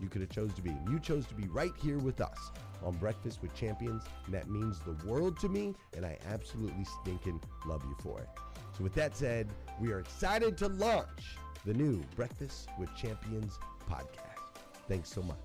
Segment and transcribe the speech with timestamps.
[0.00, 2.50] you could have chose to be, and you chose to be right here with us
[2.82, 7.40] on Breakfast with Champions, and that means the world to me, and I absolutely stinking
[7.66, 8.28] love you for it.
[8.76, 9.48] So, with that said,
[9.80, 14.58] we are excited to launch the new Breakfast with Champions podcast.
[14.88, 15.38] Thanks so much.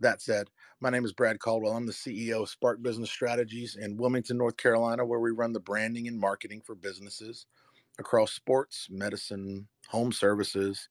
[0.00, 0.48] That said,
[0.80, 1.76] my name is Brad Caldwell.
[1.76, 5.60] I'm the CEO of Spark Business Strategies in Wilmington, North Carolina, where we run the
[5.60, 7.46] branding and marketing for businesses
[7.98, 10.88] across sports, medicine, home services,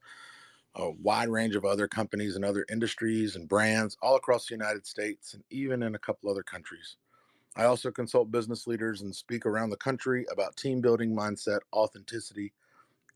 [0.76, 4.86] a wide range of other companies and other industries and brands all across the United
[4.88, 6.98] States and even in a couple other countries.
[7.56, 12.54] I also consult business leaders and speak around the country about team building mindset, authenticity,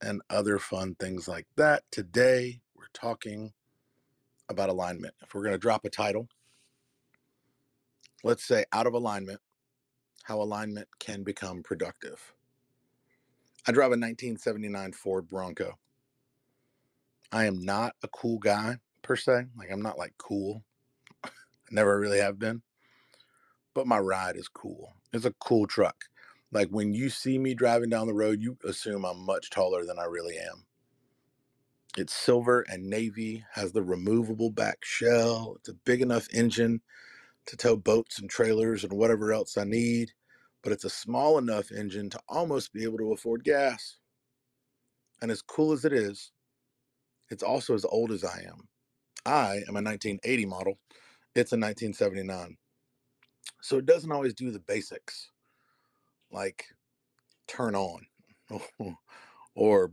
[0.01, 1.83] and other fun things like that.
[1.89, 3.53] Today, we're talking
[4.49, 5.15] about alignment.
[5.23, 6.27] If we're going to drop a title,
[8.23, 9.41] let's say out of alignment,
[10.23, 12.33] how alignment can become productive.
[13.67, 15.79] I drive a 1979 Ford Bronco.
[17.31, 19.45] I am not a cool guy per se.
[19.57, 20.63] Like I'm not like cool.
[21.23, 21.29] I
[21.71, 22.61] never really have been.
[23.73, 24.93] But my ride is cool.
[25.13, 26.05] It's a cool truck.
[26.51, 29.99] Like when you see me driving down the road, you assume I'm much taller than
[29.99, 30.65] I really am.
[31.97, 35.55] It's silver and navy, has the removable back shell.
[35.57, 36.81] It's a big enough engine
[37.47, 40.11] to tow boats and trailers and whatever else I need,
[40.61, 43.97] but it's a small enough engine to almost be able to afford gas.
[45.21, 46.31] And as cool as it is,
[47.29, 48.67] It's also as old as I am.
[49.25, 50.79] I am a 1980 model.
[51.35, 52.55] It's a 1979.
[53.61, 55.29] So it doesn't always do the basics
[56.31, 56.65] like
[57.47, 58.05] turn on
[59.55, 59.91] or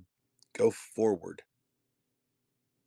[0.56, 1.42] go forward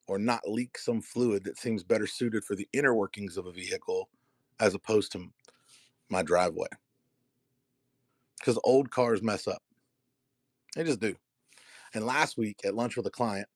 [0.07, 3.51] or not leak some fluid that seems better suited for the inner workings of a
[3.51, 4.09] vehicle
[4.59, 5.27] as opposed to
[6.09, 6.67] my driveway.
[8.39, 9.61] Because old cars mess up.
[10.75, 11.15] They just do.
[11.93, 13.47] And last week at lunch with a client,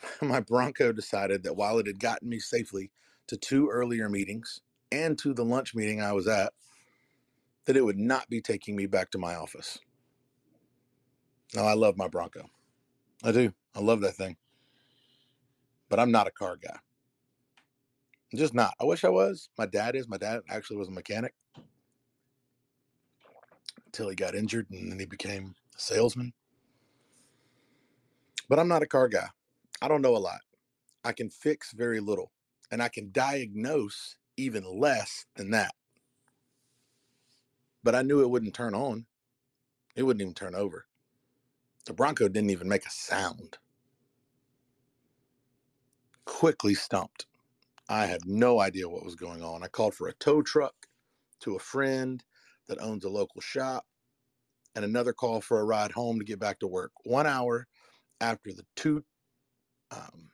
[0.22, 2.90] my Bronco decided that while it had gotten me safely
[3.26, 4.60] to two earlier meetings
[4.92, 6.52] and to the lunch meeting I was at,
[7.66, 9.78] that it would not be taking me back to my office.
[11.54, 12.48] Now, I love my Bronco.
[13.24, 13.52] I do.
[13.74, 14.36] I love that thing.
[15.88, 16.76] But I'm not a car guy.
[18.32, 18.74] I'm just not.
[18.80, 19.48] I wish I was.
[19.58, 20.08] My dad is.
[20.08, 21.34] My dad actually was a mechanic
[23.86, 26.32] until he got injured and then he became a salesman.
[28.48, 29.28] But I'm not a car guy.
[29.80, 30.40] I don't know a lot.
[31.04, 32.32] I can fix very little
[32.70, 35.74] and I can diagnose even less than that.
[37.82, 39.06] But I knew it wouldn't turn on.
[39.94, 40.86] It wouldn't even turn over.
[41.86, 43.58] The Bronco didn't even make a sound.
[46.24, 47.26] Quickly stumped.
[47.88, 49.62] I had no idea what was going on.
[49.62, 50.74] I called for a tow truck
[51.40, 52.22] to a friend
[52.68, 53.86] that owns a local shop
[54.74, 56.92] and another call for a ride home to get back to work.
[57.04, 57.66] One hour
[58.20, 59.04] after the two
[59.90, 60.30] um,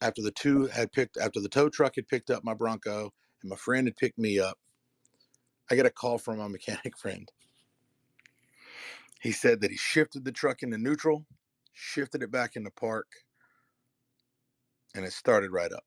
[0.00, 3.12] after the two had picked after the tow truck had picked up my Bronco
[3.42, 4.58] and my friend had picked me up,
[5.70, 7.30] I get a call from my mechanic friend.
[9.20, 11.24] He said that he shifted the truck into neutral,
[11.72, 13.06] shifted it back into park,
[14.94, 15.84] and it started right up.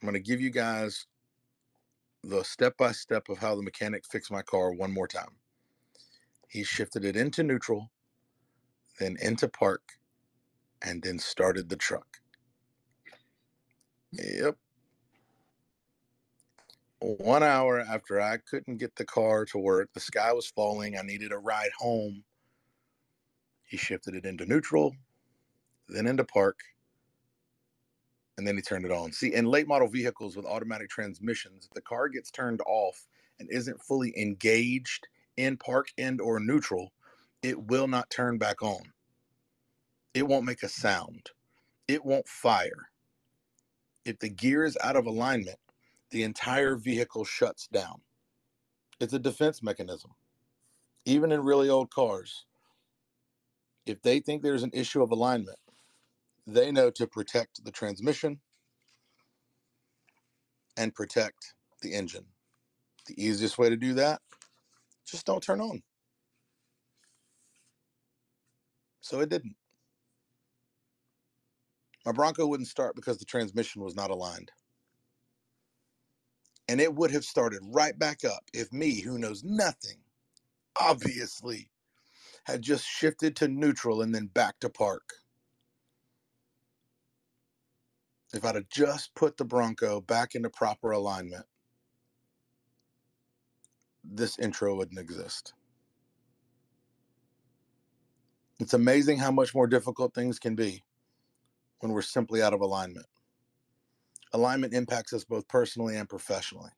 [0.00, 1.06] I'm going to give you guys
[2.24, 5.36] the step by step of how the mechanic fixed my car one more time.
[6.48, 7.90] He shifted it into neutral,
[9.00, 9.82] then into park,
[10.84, 12.18] and then started the truck.
[14.12, 14.56] Yep.
[17.00, 20.96] One hour after I couldn't get the car to work, the sky was falling.
[20.96, 22.22] I needed a ride home.
[23.64, 24.94] He shifted it into neutral,
[25.88, 26.60] then into park,
[28.36, 29.12] and then he turned it on.
[29.12, 33.06] See, in late model vehicles with automatic transmissions, the car gets turned off
[33.40, 36.92] and isn't fully engaged in park and or neutral,
[37.42, 38.91] it will not turn back on.
[40.14, 41.30] It won't make a sound.
[41.88, 42.90] It won't fire.
[44.04, 45.58] If the gear is out of alignment,
[46.10, 48.02] the entire vehicle shuts down.
[49.00, 50.12] It's a defense mechanism.
[51.04, 52.44] Even in really old cars,
[53.86, 55.58] if they think there's an issue of alignment,
[56.46, 58.40] they know to protect the transmission
[60.76, 62.26] and protect the engine.
[63.06, 64.20] The easiest way to do that,
[65.04, 65.82] just don't turn on.
[69.00, 69.56] So it didn't.
[72.04, 74.50] My Bronco wouldn't start because the transmission was not aligned.
[76.68, 79.98] And it would have started right back up if me, who knows nothing,
[80.80, 81.70] obviously,
[82.44, 85.02] had just shifted to neutral and then back to park.
[88.34, 91.44] If I'd have just put the Bronco back into proper alignment,
[94.02, 95.52] this intro wouldn't exist.
[98.58, 100.82] It's amazing how much more difficult things can be
[101.82, 103.06] when we're simply out of alignment.
[104.32, 106.70] Alignment impacts us both personally and professionally.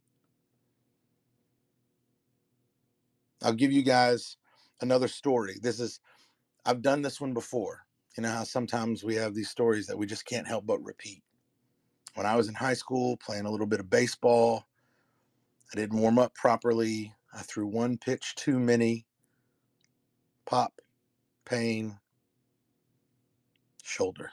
[3.43, 4.39] I'll give you guys
[4.81, 5.57] another story.
[5.63, 6.01] This is,
[6.65, 7.85] I've done this one before.
[8.17, 11.23] You know how sometimes we have these stories that we just can't help but repeat.
[12.15, 14.65] When I was in high school playing a little bit of baseball,
[15.71, 17.13] I didn't warm up properly.
[17.35, 19.05] I threw one pitch too many.
[20.47, 20.81] Pop,
[21.45, 21.99] pain,
[23.83, 24.31] shoulder.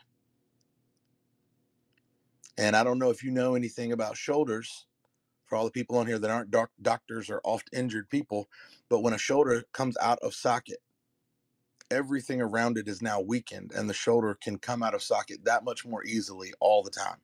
[2.58, 4.88] And I don't know if you know anything about shoulders
[5.46, 8.50] for all the people on here that aren't doc- doctors or oft injured people,
[8.90, 10.80] but when a shoulder comes out of socket,
[11.92, 15.64] everything around it is now weakened and the shoulder can come out of socket that
[15.64, 17.20] much more easily all the time.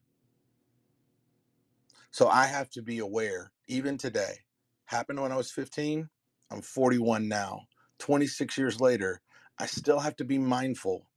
[2.11, 4.39] So I have to be aware, even today.
[4.85, 6.09] Happened when I was 15.
[6.51, 7.63] I'm 41 now.
[7.99, 9.21] 26 years later,
[9.59, 11.07] I still have to be mindful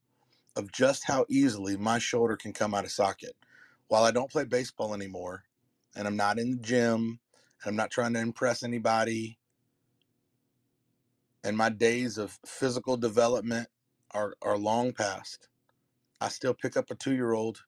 [0.57, 3.35] of just how easily my shoulder can come out of socket
[3.91, 5.45] while I don't play baseball anymore
[5.97, 7.21] and I'm not in the gym
[7.65, 9.39] and I'm not trying to impress anybody
[11.43, 13.69] and my days of physical development
[14.13, 15.49] are, are long past,
[16.21, 17.65] I still pick up a two year old.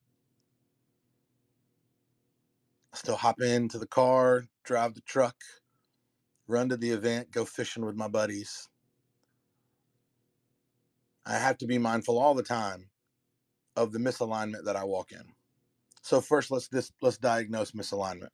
[2.94, 5.36] I still hop into the car, drive the truck,
[6.46, 8.68] run to the event, go fishing with my buddies.
[11.26, 12.90] I have to be mindful all the time
[13.76, 15.24] of the misalignment that I walk in.
[16.02, 18.30] So first, let's dis- let's diagnose misalignment.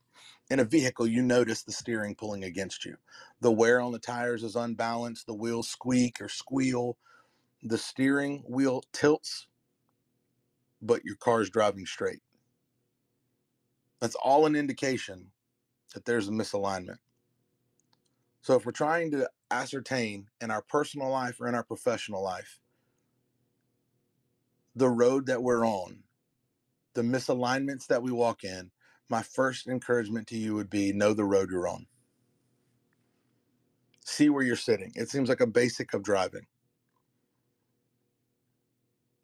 [0.51, 2.97] In a vehicle, you notice the steering pulling against you.
[3.41, 5.27] The wear on the tires is unbalanced.
[5.27, 6.99] The wheels squeak or squeal.
[7.63, 9.49] The steering wheel tilts,
[10.83, 12.23] but your car is driving straight.
[14.01, 15.33] That's all an indication
[15.95, 16.99] that there's a misalignment.
[18.43, 22.61] So if we're trying to ascertain in our personal life or in our professional life
[24.77, 26.05] the road that we're on,
[26.99, 28.73] the misalignments that we walk in,
[29.09, 31.87] my first encouragement to you would be know the road you're on.
[34.05, 34.91] See where you're sitting.
[34.97, 36.47] It seems like a basic of driving.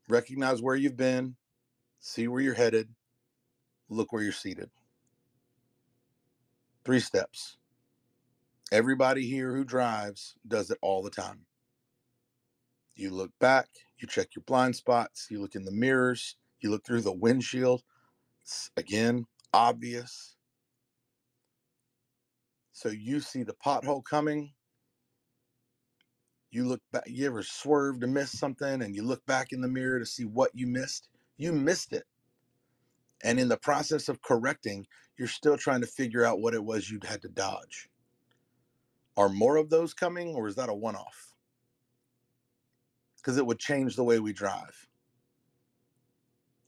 [0.08, 1.34] Recognize where you've been,
[1.98, 2.90] see where you're headed,
[3.88, 4.70] look where you're seated.
[6.84, 7.56] Three steps.
[8.70, 11.46] Everybody here who drives does it all the time.
[12.94, 13.66] You look back,
[13.98, 17.84] you check your blind spots, you look in the mirrors, you look through the windshield.
[18.42, 20.36] It's, again, obvious.
[22.72, 24.52] So you see the pothole coming.
[26.50, 29.68] You look back, you ever swerve to miss something and you look back in the
[29.68, 31.08] mirror to see what you missed?
[31.36, 32.04] You missed it.
[33.22, 36.90] And in the process of correcting, you're still trying to figure out what it was
[36.90, 37.88] you'd had to dodge.
[39.16, 41.34] Are more of those coming or is that a one off?
[43.16, 44.88] Because it would change the way we drive.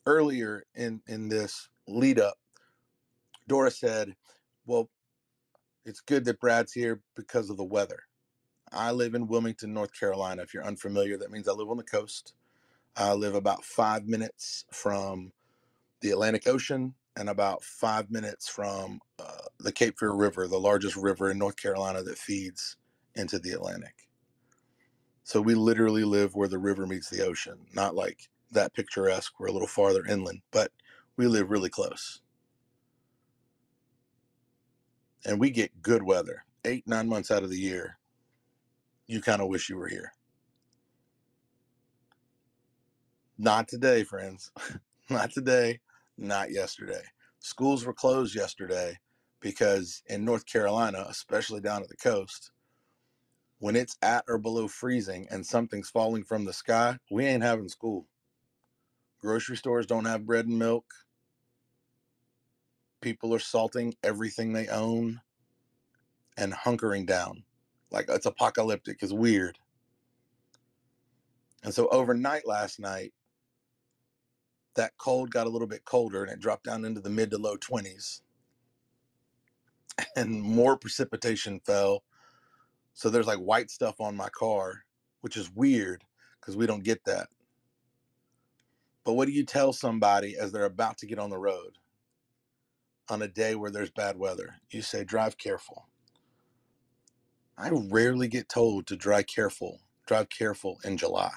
[0.07, 2.37] Earlier in, in this lead up,
[3.49, 4.15] Dora said,
[4.67, 4.89] Well,
[5.85, 8.01] it's good that Brad's here because of the weather.
[8.73, 10.43] I live in Wilmington, North Carolina.
[10.43, 12.35] If you're unfamiliar, that means I live on the coast.
[12.97, 15.33] I live about five minutes from
[16.01, 20.97] the Atlantic Ocean and about five minutes from uh, the Cape Fear River, the largest
[20.97, 22.77] river in North Carolina that feeds
[23.15, 23.95] into the Atlantic.
[25.25, 29.49] So we literally live where the river meets the ocean, not like that picturesque, we're
[29.49, 30.71] a little farther inland, but
[31.17, 32.21] we live really close.
[35.25, 37.99] And we get good weather eight, nine months out of the year.
[39.07, 40.13] You kind of wish you were here.
[43.39, 44.51] Not today, friends.
[45.11, 45.81] not today,
[46.19, 47.03] not yesterday.
[47.39, 48.99] Schools were closed yesterday
[49.41, 52.51] because in North Carolina, especially down at the coast,
[53.59, 57.69] when it's at or below freezing and something's falling from the sky, we ain't having
[57.69, 58.07] school.
[59.21, 60.85] Grocery stores don't have bread and milk.
[63.01, 65.21] People are salting everything they own
[66.37, 67.45] and hunkering down.
[67.91, 69.59] Like it's apocalyptic, it's weird.
[71.63, 73.13] And so overnight last night,
[74.77, 77.39] that cold got a little bit colder and it dropped down into the mid to
[77.39, 78.21] low 20s.
[80.15, 82.03] And more precipitation fell.
[82.93, 84.85] So there's like white stuff on my car,
[85.23, 86.05] which is weird
[86.41, 87.29] because we don't get that.
[89.07, 91.79] But what do you tell somebody as they're about to get on the road
[93.09, 94.57] on a day where there's bad weather?
[94.71, 95.89] You say, drive careful.
[97.57, 101.33] I rarely get told to drive careful, drive careful in July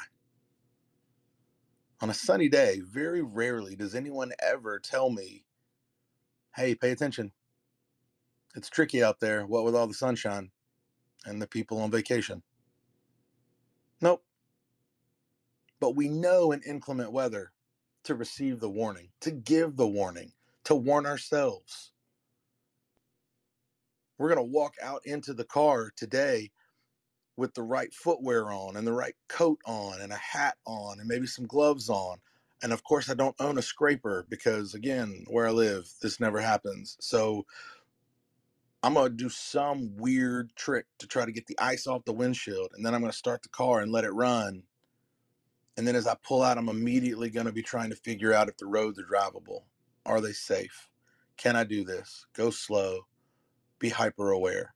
[2.01, 5.43] on a sunny day, very rarely does anyone ever tell me,
[6.55, 7.31] hey, pay attention.
[8.55, 10.51] It's tricky out there, what with all the sunshine
[11.25, 12.41] and the people on vacation.
[14.01, 14.23] Nope.
[15.79, 17.51] But we know in inclement weather
[18.03, 20.33] to receive the warning, to give the warning,
[20.65, 21.91] to warn ourselves.
[24.17, 26.51] We're going to walk out into the car today
[27.37, 31.07] with the right footwear on and the right coat on and a hat on and
[31.07, 32.17] maybe some gloves on.
[32.61, 36.41] And of course, I don't own a scraper because, again, where I live, this never
[36.41, 36.97] happens.
[36.99, 37.45] So
[38.83, 42.11] I'm going to do some weird trick to try to get the ice off the
[42.11, 42.71] windshield.
[42.73, 44.63] And then I'm going to start the car and let it run.
[45.79, 48.49] And then as I pull out, I'm immediately going to be trying to figure out
[48.49, 49.63] if the roads are drivable.
[50.05, 50.89] Are they safe?
[51.37, 52.27] Can I do this?
[52.33, 53.07] Go slow.
[53.79, 54.75] Be hyper aware.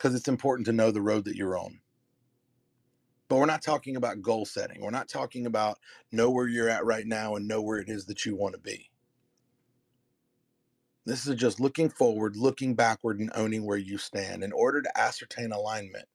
[0.00, 1.80] because it's important to know the road that you're on.
[3.28, 4.80] But we're not talking about goal setting.
[4.80, 5.78] We're not talking about
[6.10, 8.60] know where you're at right now and know where it is that you want to
[8.60, 8.90] be.
[11.04, 14.42] This is just looking forward, looking backward, and owning where you stand.
[14.42, 16.06] In order to ascertain alignment,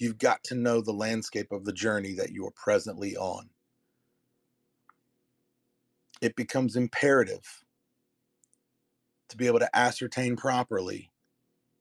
[0.00, 3.50] you've got to know the landscape of the journey that you are presently on.
[6.20, 7.64] It becomes imperative
[9.28, 11.10] to be able to ascertain properly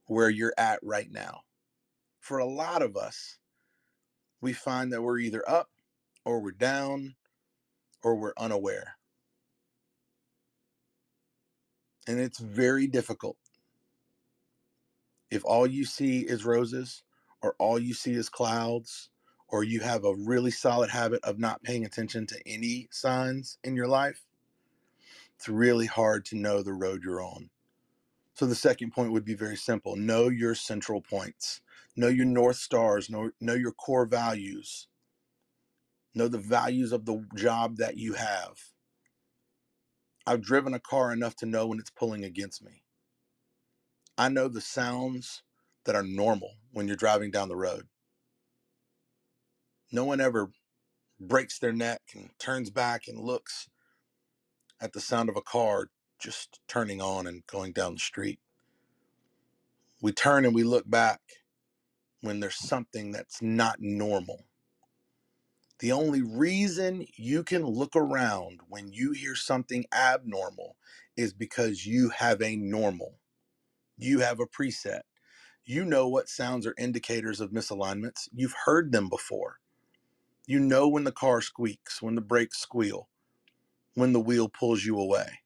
[0.07, 1.41] where you're at right now
[2.19, 3.38] for a lot of us,
[4.41, 5.69] we find that we're either up
[6.25, 7.15] or we're down
[8.03, 8.95] or we're unaware.
[12.07, 13.38] And it's very difficult.
[15.31, 17.03] If all you see is roses,
[17.41, 19.10] or all you see is clouds,
[19.48, 23.75] or you have a really solid habit of not paying attention to any signs in
[23.75, 24.24] your life,
[25.36, 27.50] it's really hard to know the road you're on.
[28.34, 31.62] So the second point would be very simple know your central points,
[31.96, 34.88] know your North Stars, know, know your core values,
[36.13, 38.60] know the values of the job that you have.
[40.25, 42.84] I've driven a car enough to know when it's pulling against me.
[44.17, 45.43] I know the sounds
[45.86, 47.88] that are normal when you're driving down the road.
[49.91, 50.51] No one ever
[51.19, 53.69] breaks their neck and turns back and looks
[54.81, 55.88] at the sound of a car
[56.19, 58.39] just turning on and going down the street.
[60.01, 61.21] We turn and we look back
[62.21, 64.45] when there's something that's not normal.
[65.79, 70.77] The only reason you can look around when you hear something abnormal
[71.17, 73.19] is because you have a normal.
[73.98, 75.01] You have a preset.
[75.69, 78.27] You know what sounds are indicators of misalignments.
[78.33, 79.59] You've heard them before.
[80.47, 83.07] You know when the car squeaks, when the brakes squeal,
[83.93, 85.41] when the wheel pulls you away.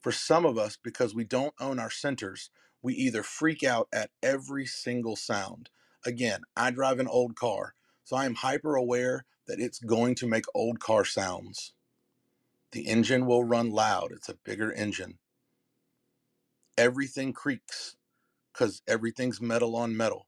[0.00, 2.48] For some of us, because we don't own our centers,
[2.80, 5.68] we either freak out at every single sound.
[6.06, 10.26] Again, I drive an old car, so I am hyper aware that it's going to
[10.26, 11.74] make old car sounds.
[12.70, 15.18] The engine will run loud, it's a bigger engine.
[16.78, 17.96] Everything creaks
[18.52, 20.26] because everything's metal on metal.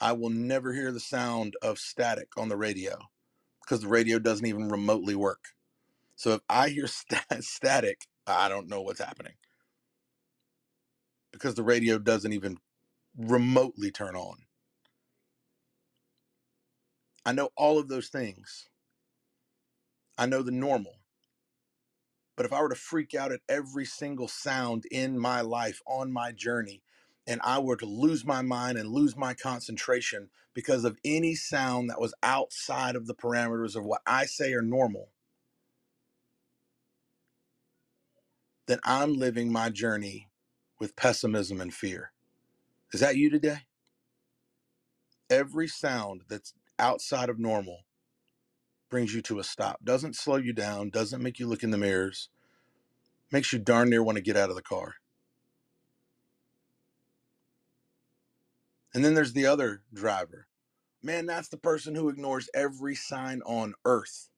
[0.00, 2.98] I will never hear the sound of static on the radio
[3.62, 5.44] because the radio doesn't even remotely work.
[6.16, 9.34] So if I hear st- static, I don't know what's happening
[11.32, 12.58] because the radio doesn't even
[13.16, 14.38] remotely turn on.
[17.24, 18.68] I know all of those things.
[20.18, 20.97] I know the normal.
[22.38, 26.12] But if I were to freak out at every single sound in my life on
[26.12, 26.84] my journey,
[27.26, 31.90] and I were to lose my mind and lose my concentration because of any sound
[31.90, 35.10] that was outside of the parameters of what I say are normal,
[38.68, 40.28] then I'm living my journey
[40.78, 42.12] with pessimism and fear.
[42.94, 43.66] Is that you today?
[45.28, 47.80] Every sound that's outside of normal
[48.90, 49.84] brings you to a stop.
[49.84, 52.28] Doesn't slow you down, doesn't make you look in the mirrors,
[53.30, 54.94] makes you darn near want to get out of the car.
[58.94, 60.46] And then there's the other driver.
[61.02, 64.28] Man, that's the person who ignores every sign on earth.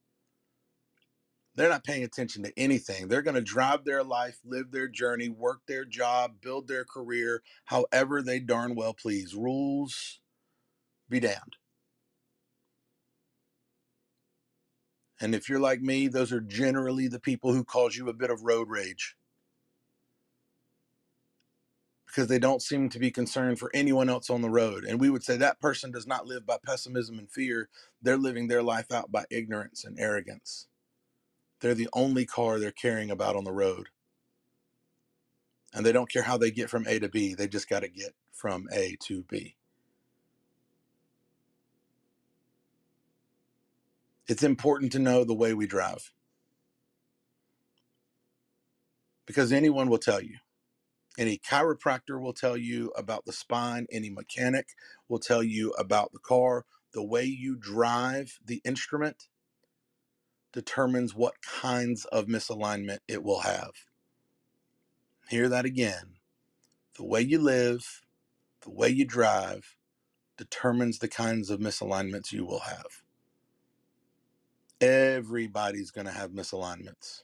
[1.55, 3.09] They're not paying attention to anything.
[3.09, 7.43] They're going to drive their life, live their journey, work their job, build their career,
[7.67, 9.35] however they darn well please.
[9.35, 10.21] Rules
[11.09, 11.57] be damned.
[15.21, 18.31] And if you're like me, those are generally the people who cause you a bit
[18.31, 19.17] of road rage.
[22.07, 24.85] Because they don't seem to be concerned for anyone else on the road.
[24.85, 27.69] And we would say that person does not live by pessimism and fear.
[28.03, 30.67] They're living their life out by ignorance and arrogance.
[31.61, 33.89] They're the only car they're caring about on the road.
[35.73, 37.89] And they don't care how they get from A to B, they just got to
[37.89, 39.57] get from A to B.
[44.31, 46.13] It's important to know the way we drive.
[49.27, 50.37] Because anyone will tell you.
[51.19, 54.69] Any chiropractor will tell you about the spine, any mechanic
[55.09, 56.65] will tell you about the car.
[56.93, 59.27] The way you drive the instrument
[60.53, 63.73] determines what kinds of misalignment it will have.
[65.29, 66.19] Hear that again.
[66.97, 68.03] The way you live,
[68.61, 69.75] the way you drive,
[70.39, 73.03] determines the kinds of misalignments you will have.
[74.81, 77.23] Everybody's going to have misalignments.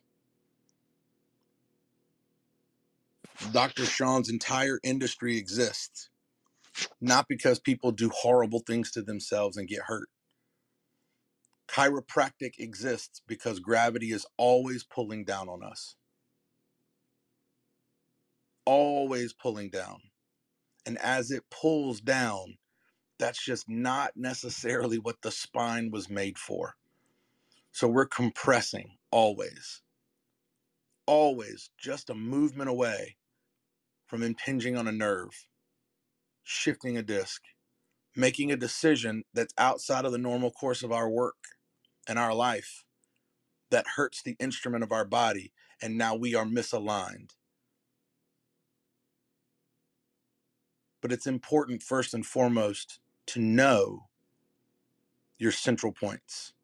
[3.53, 3.87] Dr.
[3.87, 6.09] Sean's entire industry exists
[7.01, 10.09] not because people do horrible things to themselves and get hurt.
[11.69, 15.97] Chiropractic exists because gravity is always pulling down on us.
[18.67, 20.01] Always pulling down.
[20.87, 22.59] And as it pulls down,
[23.19, 26.75] that's just not necessarily what the spine was made for.
[27.77, 29.83] So we're compressing always.
[31.07, 33.19] Always just a movement away
[34.07, 35.47] from impinging on a nerve,
[36.43, 37.43] shifting a disc,
[38.17, 41.37] making a decision that's outside of the normal course of our work
[42.09, 42.87] and our life
[43.71, 47.33] that hurts the instrument of our body, and now we are misaligned.
[51.03, 54.07] But it's important, first and foremost, to know
[55.37, 56.55] your central points.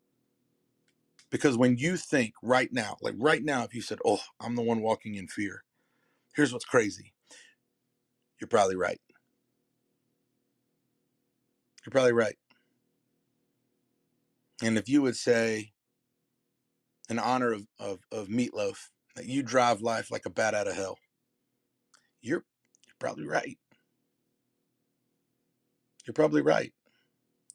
[1.32, 4.62] Because when you think right now, like right now, if you said, Oh, I'm the
[4.62, 5.64] one walking in fear,
[6.36, 7.14] here's what's crazy.
[8.38, 9.00] You're probably right.
[11.84, 12.36] You're probably right.
[14.62, 15.72] And if you would say,
[17.08, 20.68] in honor of, of, of Meat Loaf, that you drive life like a bat out
[20.68, 20.98] of hell,
[22.20, 22.44] you're,
[22.86, 23.58] you're probably right.
[26.06, 26.72] You're probably right.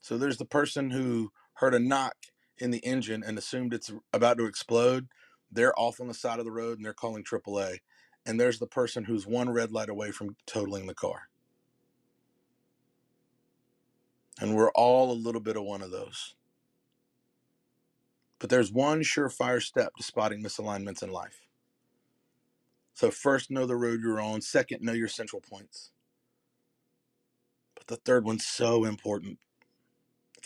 [0.02, 2.16] So there's the person who heard a knock
[2.60, 5.08] in the engine and assumed it's about to explode.
[5.52, 7.80] They're off on the side of the road and they're calling AAA.
[8.26, 11.30] And there's the person who's one red light away from totaling the car.
[14.40, 16.36] And we're all a little bit of one of those.
[18.40, 21.42] But there's one surefire step to spotting misalignments in life.
[22.94, 24.42] So, first, know the road you're on.
[24.42, 25.92] Second, know your central points.
[27.76, 29.40] But the third one's so important.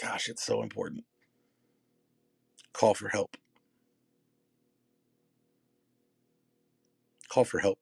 [0.01, 1.05] Gosh, it's so important.
[2.73, 3.37] Call for help.
[7.29, 7.79] Call for help.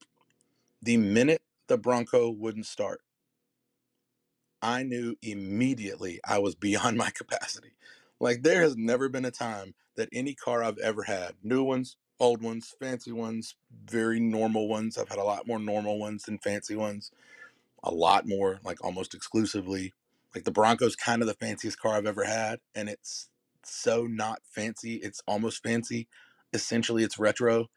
[0.82, 3.02] The minute the Bronco wouldn't start,
[4.62, 7.74] I knew immediately I was beyond my capacity.
[8.20, 11.96] Like, there has never been a time that any car I've ever had, new ones,
[12.20, 16.38] old ones, fancy ones, very normal ones, I've had a lot more normal ones than
[16.40, 17.12] fancy ones,
[17.84, 19.94] a lot more, like almost exclusively.
[20.36, 23.30] Like, the Bronco's kind of the fanciest car I've ever had, and it's
[23.70, 24.96] so not fancy.
[24.96, 26.08] It's almost fancy.
[26.54, 27.70] Essentially, it's retro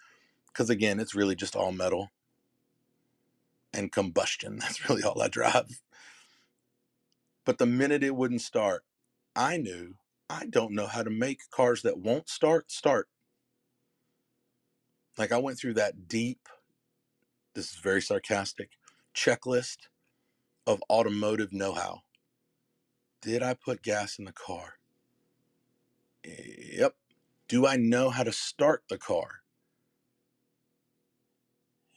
[0.46, 2.10] because, again, it's really just all metal
[3.72, 4.56] and combustion.
[4.60, 5.80] That's really all I drive.
[7.44, 8.84] But the minute it wouldn't start,
[9.34, 9.94] I knew
[10.30, 13.08] I don't know how to make cars that won't start start.
[15.18, 16.48] Like I went through that deep,
[17.54, 18.70] this is very sarcastic,
[19.14, 19.88] checklist
[20.66, 22.00] of automotive know how.
[23.20, 24.74] Did I put gas in the car?
[26.24, 26.94] Yep.
[27.48, 29.42] Do I know how to start the car?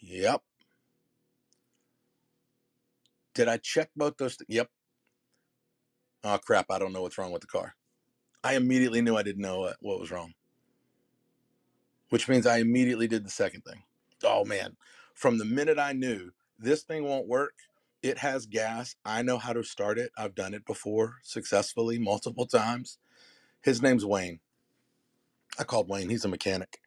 [0.02, 0.42] Yep.
[3.36, 4.38] Did I check both those?
[4.38, 4.70] Th- yep.
[6.24, 6.68] Oh crap!
[6.72, 7.76] I don't know what's wrong with the car.
[8.44, 10.34] I immediately knew I didn't know what, what was wrong,
[12.10, 13.84] which means I immediately did the second thing.
[14.24, 14.78] Oh man!
[15.16, 17.54] From the minute I knew this thing won't work,
[18.04, 18.96] it has gas.
[19.06, 20.12] I know how to start it.
[20.18, 23.00] I've done it before successfully multiple times.
[23.66, 24.42] His name's Wayne.
[25.58, 26.10] I called Wayne.
[26.12, 26.78] He's a mechanic.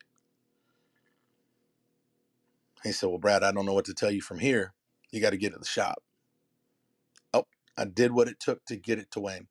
[2.85, 4.75] He said, Well, Brad, I don't know what to tell you from here.
[5.11, 6.05] You got to get to the shop.
[7.35, 9.49] Oh, I did what it took to get it to Wayne.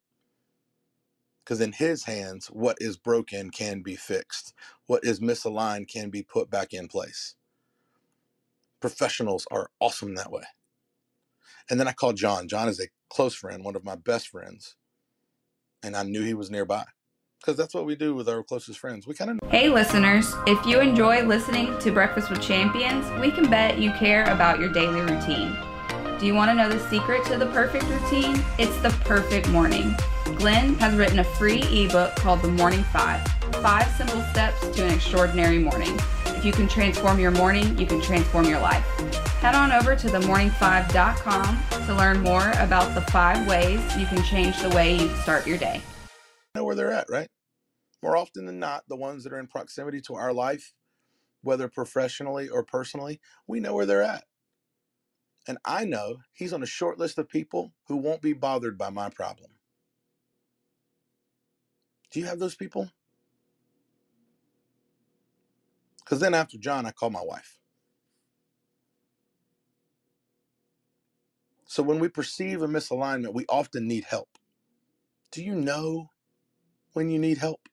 [1.44, 4.54] Because in his hands, what is broken can be fixed,
[4.86, 7.34] what is misaligned can be put back in place.
[8.80, 10.44] Professionals are awesome that way.
[11.70, 12.48] And then I called John.
[12.48, 14.76] John is a close friend, one of my best friends.
[15.82, 16.84] And I knew he was nearby
[17.40, 19.06] because that's what we do with our closest friends.
[19.06, 23.48] We kind of Hey, listeners, if you enjoy listening to Breakfast with Champions, we can
[23.48, 25.56] bet you care about your daily routine.
[26.18, 28.42] Do you want to know the secret to the perfect routine?
[28.58, 29.94] It's the perfect morning.
[30.36, 33.26] Glenn has written a free ebook called The Morning Five
[33.62, 35.96] Five Simple Steps to an Extraordinary Morning.
[36.26, 38.84] If you can transform your morning, you can transform your life.
[39.40, 44.60] Head on over to themorning5.com to learn more about the five ways you can change
[44.60, 45.80] the way you start your day.
[46.54, 47.30] Know where they're at, right?
[48.02, 50.74] More often than not, the ones that are in proximity to our life,
[51.42, 54.24] whether professionally or personally, we know where they're at.
[55.48, 58.90] And I know he's on a short list of people who won't be bothered by
[58.90, 59.52] my problem.
[62.12, 62.90] Do you have those people?
[66.04, 67.58] Because then after John, I call my wife.
[71.66, 74.28] So when we perceive a misalignment, we often need help.
[75.32, 76.10] Do you know
[76.92, 77.68] when you need help?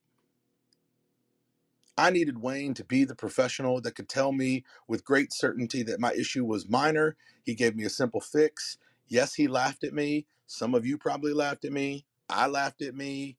[1.97, 5.99] I needed Wayne to be the professional that could tell me with great certainty that
[5.99, 7.15] my issue was minor.
[7.43, 8.77] He gave me a simple fix.
[9.07, 10.25] Yes, he laughed at me.
[10.45, 12.05] Some of you probably laughed at me.
[12.29, 13.37] I laughed at me.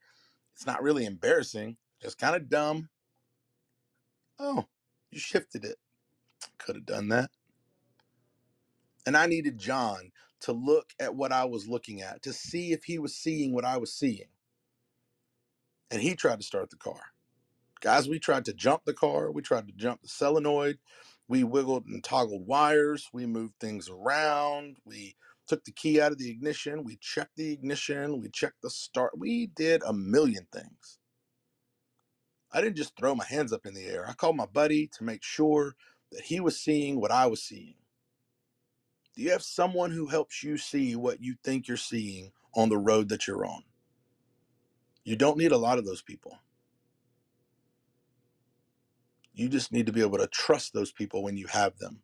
[0.55, 2.89] It's not really embarrassing, just kind of dumb.
[4.39, 4.67] Oh,
[5.11, 5.77] you shifted it.
[6.59, 7.31] Could have done that.
[9.05, 12.85] And I needed John to look at what I was looking at, to see if
[12.85, 14.29] he was seeing what I was seeing.
[15.91, 17.01] And he tried to start the car.
[17.81, 19.31] Guys, we tried to jump the car.
[19.31, 20.79] We tried to jump the solenoid.
[21.29, 23.09] We wiggled and toggled wires.
[23.13, 24.79] We moved things around.
[24.85, 26.85] We took the key out of the ignition.
[26.85, 28.21] We checked the ignition.
[28.21, 29.19] We checked the start.
[29.19, 30.99] We did a million things.
[32.53, 34.09] I didn't just throw my hands up in the air.
[34.09, 35.77] I called my buddy to make sure
[36.13, 37.75] that he was seeing what I was seeing.
[39.15, 42.79] Do you have someone who helps you see what you think you're seeing on the
[42.79, 43.63] road that you're on?
[45.07, 46.41] You don't need a lot of those people.
[49.35, 52.03] You just need to be able to trust those people when you have them.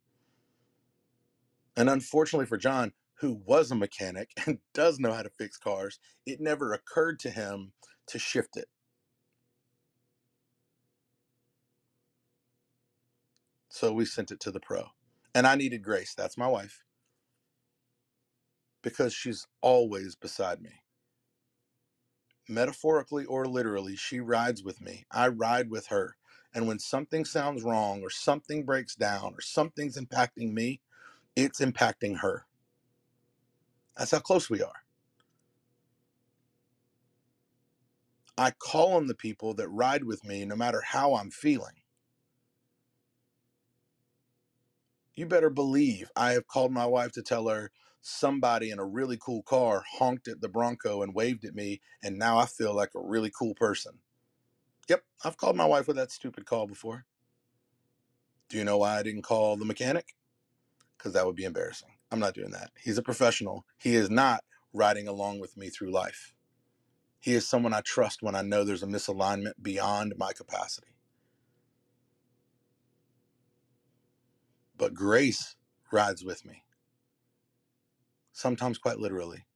[1.76, 6.00] And unfortunately for John, who was a mechanic and does know how to fix cars,
[6.26, 7.72] it never occurred to him
[8.08, 8.68] to shift it.
[13.70, 14.86] So we sent it to the pro.
[15.34, 16.82] And I needed Grace, that's my wife,
[18.82, 20.81] because she's always beside me.
[22.48, 25.06] Metaphorically or literally, she rides with me.
[25.10, 26.16] I ride with her.
[26.54, 30.80] And when something sounds wrong or something breaks down or something's impacting me,
[31.36, 32.46] it's impacting her.
[33.96, 34.84] That's how close we are.
[38.38, 41.74] I call on the people that ride with me no matter how I'm feeling.
[45.14, 47.70] You better believe I have called my wife to tell her
[48.02, 52.18] somebody in a really cool car honked at the Bronco and waved at me, and
[52.18, 54.00] now I feel like a really cool person.
[54.88, 57.06] Yep, I've called my wife with that stupid call before.
[58.48, 60.14] Do you know why I didn't call the mechanic?
[60.98, 61.90] Because that would be embarrassing.
[62.10, 62.70] I'm not doing that.
[62.82, 63.64] He's a professional.
[63.78, 66.34] He is not riding along with me through life.
[67.20, 70.88] He is someone I trust when I know there's a misalignment beyond my capacity.
[74.76, 75.56] But grace
[75.92, 76.64] rides with me,
[78.32, 79.46] sometimes quite literally,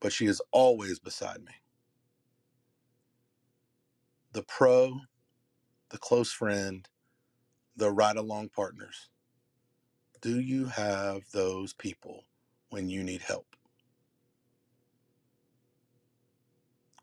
[0.00, 1.52] but she is always beside me.
[4.32, 5.00] The pro,
[5.90, 6.88] the close friend,
[7.76, 9.10] the ride along partners.
[10.22, 12.24] Do you have those people
[12.70, 13.56] when you need help?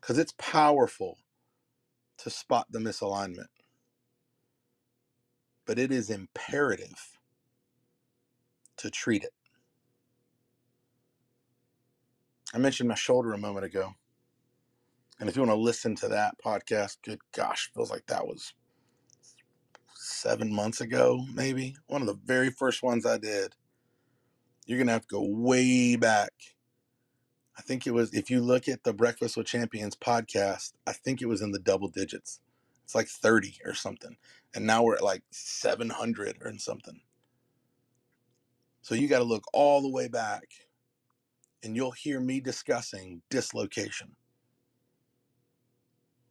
[0.00, 1.18] Because it's powerful
[2.18, 3.48] to spot the misalignment,
[5.66, 7.18] but it is imperative
[8.78, 9.32] to treat it.
[12.52, 13.94] I mentioned my shoulder a moment ago.
[15.18, 18.54] And if you want to listen to that podcast, good gosh, feels like that was
[19.94, 21.76] seven months ago, maybe.
[21.86, 23.54] One of the very first ones I did.
[24.66, 26.32] You're going to have to go way back.
[27.56, 31.22] I think it was, if you look at the Breakfast with Champions podcast, I think
[31.22, 32.40] it was in the double digits.
[32.84, 34.16] It's like 30 or something.
[34.54, 37.00] And now we're at like 700 or something.
[38.82, 40.44] So you got to look all the way back
[41.62, 44.16] and you'll hear me discussing dislocation.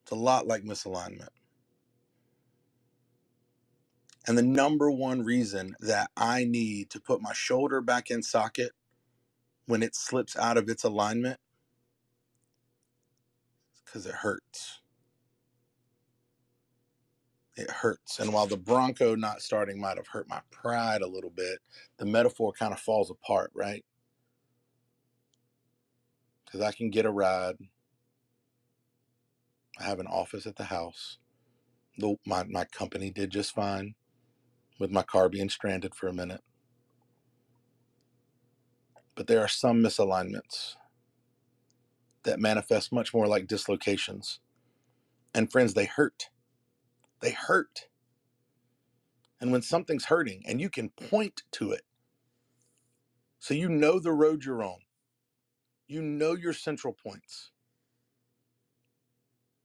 [0.03, 1.29] It's a lot like misalignment.
[4.27, 8.71] And the number one reason that I need to put my shoulder back in socket
[9.65, 11.39] when it slips out of its alignment
[13.73, 14.81] is because it hurts.
[17.55, 18.19] It hurts.
[18.19, 21.59] And while the Bronco not starting might have hurt my pride a little bit,
[21.97, 23.83] the metaphor kind of falls apart, right?
[26.51, 27.55] Because I can get a ride.
[29.79, 31.17] I have an office at the house.
[31.97, 33.95] The, my, my company did just fine
[34.77, 36.41] with my car being stranded for a minute.
[39.15, 40.75] But there are some misalignments
[42.23, 44.39] that manifest much more like dislocations.
[45.33, 46.29] And friends, they hurt.
[47.21, 47.87] They hurt.
[49.39, 51.83] And when something's hurting and you can point to it,
[53.39, 54.79] so you know the road you're on,
[55.91, 57.51] you know your central points.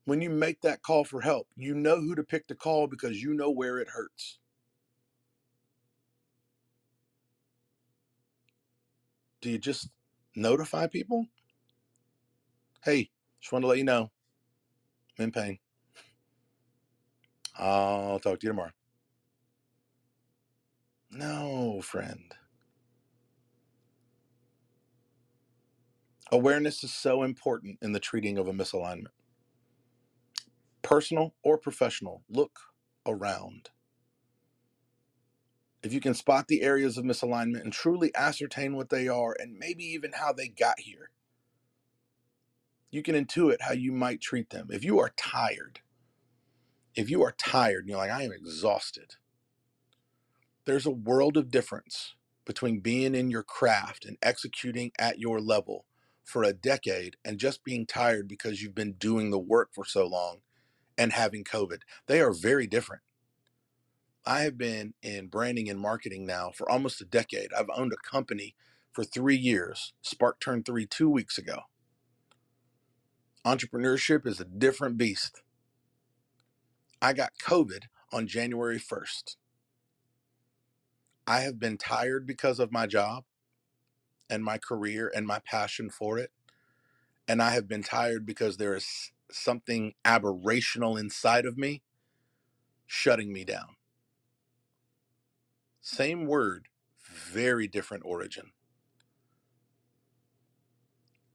[0.04, 3.22] When you make that call for help, you know who to pick to call because
[3.22, 4.38] you know where it hurts.
[9.46, 9.90] do you just
[10.34, 11.24] notify people?
[12.82, 13.10] Hey,
[13.40, 14.10] just want to let you know
[15.16, 15.58] I'm in pain.
[17.56, 18.72] I'll talk to you tomorrow.
[21.12, 22.34] No, friend.
[26.32, 29.12] Awareness is so important in the treating of a misalignment.
[30.82, 32.58] Personal or professional, look
[33.06, 33.70] around
[35.86, 39.56] if you can spot the areas of misalignment and truly ascertain what they are and
[39.56, 41.10] maybe even how they got here,
[42.90, 44.66] you can intuit how you might treat them.
[44.70, 45.80] If you are tired,
[46.96, 49.14] if you are tired and you're like, I am exhausted,
[50.64, 55.85] there's a world of difference between being in your craft and executing at your level
[56.26, 60.04] for a decade and just being tired because you've been doing the work for so
[60.04, 60.38] long
[60.98, 61.78] and having COVID.
[62.06, 63.02] They are very different.
[64.26, 67.50] I have been in branding and marketing now for almost a decade.
[67.56, 68.56] I've owned a company
[68.92, 69.92] for three years.
[70.02, 71.60] Spark turned three two weeks ago.
[73.44, 75.42] Entrepreneurship is a different beast.
[77.00, 79.36] I got COVID on January 1st.
[81.28, 83.24] I have been tired because of my job
[84.30, 86.30] and my career and my passion for it.
[87.28, 91.82] And I have been tired because there is something aberrational inside of me
[92.86, 93.76] shutting me down.
[95.80, 96.68] Same word,
[97.02, 98.44] very different origin.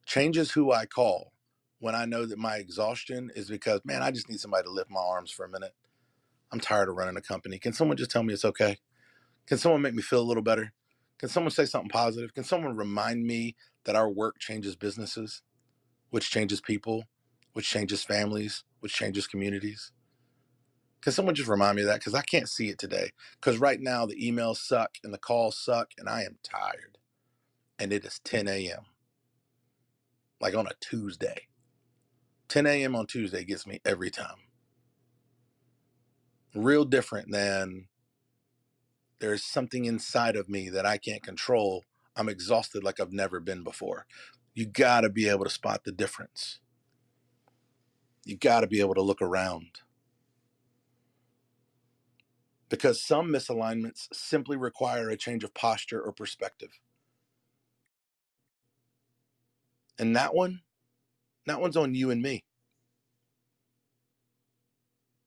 [0.06, 1.32] changes who I call
[1.78, 4.90] when I know that my exhaustion is because, man, I just need somebody to lift
[4.90, 5.74] my arms for a minute.
[6.52, 7.58] I'm tired of running a company.
[7.58, 8.78] Can someone just tell me it's okay?
[9.46, 10.72] Can someone make me feel a little better?
[11.22, 12.34] Can someone say something positive?
[12.34, 13.54] Can someone remind me
[13.84, 15.42] that our work changes businesses,
[16.10, 17.04] which changes people,
[17.52, 19.92] which changes families, which changes communities?
[21.00, 22.00] Can someone just remind me of that?
[22.00, 23.12] Because I can't see it today.
[23.40, 26.98] Because right now the emails suck and the calls suck and I am tired.
[27.78, 28.86] And it is 10 a.m.
[30.40, 31.46] Like on a Tuesday.
[32.48, 32.96] 10 a.m.
[32.96, 34.38] on Tuesday gets me every time.
[36.52, 37.86] Real different than
[39.22, 41.84] there's something inside of me that I can't control.
[42.16, 44.04] I'm exhausted like I've never been before.
[44.52, 46.58] You got to be able to spot the difference.
[48.24, 49.78] You got to be able to look around
[52.68, 56.80] because some misalignments simply require a change of posture or perspective.
[60.00, 60.62] And that one,
[61.46, 62.42] that one's on you and me.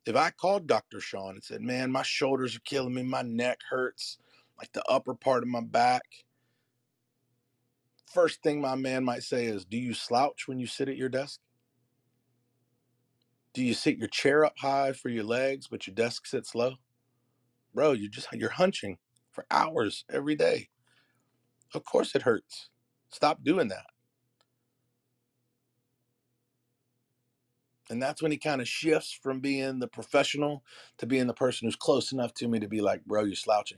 [0.05, 0.99] If I called Dr.
[0.99, 4.17] Sean and said, Man, my shoulders are killing me, my neck hurts,
[4.57, 6.03] like the upper part of my back,
[8.13, 11.09] first thing my man might say is, Do you slouch when you sit at your
[11.09, 11.39] desk?
[13.53, 16.75] Do you sit your chair up high for your legs, but your desk sits low?
[17.75, 18.97] bro, you just you're hunching
[19.31, 20.69] for hours every day.
[21.73, 22.69] Of course it hurts.
[23.09, 23.85] Stop doing that.
[27.89, 30.63] And that's when he kind of shifts from being the professional
[30.97, 33.77] to being the person who's close enough to me to be like, bro, you're slouching.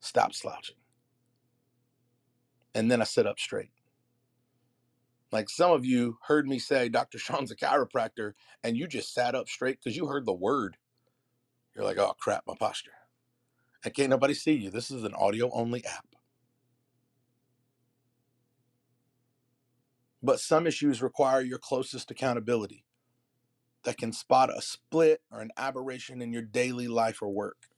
[0.00, 0.76] Stop slouching.
[2.74, 3.70] And then I sit up straight.
[5.32, 7.18] Like some of you heard me say, Dr.
[7.18, 8.32] Sean's a chiropractor,
[8.64, 10.76] and you just sat up straight because you heard the word.
[11.74, 12.92] You're like, oh crap, my posture.
[13.84, 14.70] And can't nobody see you.
[14.70, 16.06] This is an audio only app.
[20.22, 22.85] But some issues require your closest accountability
[23.86, 27.68] that can spot a split or an aberration in your daily life or work.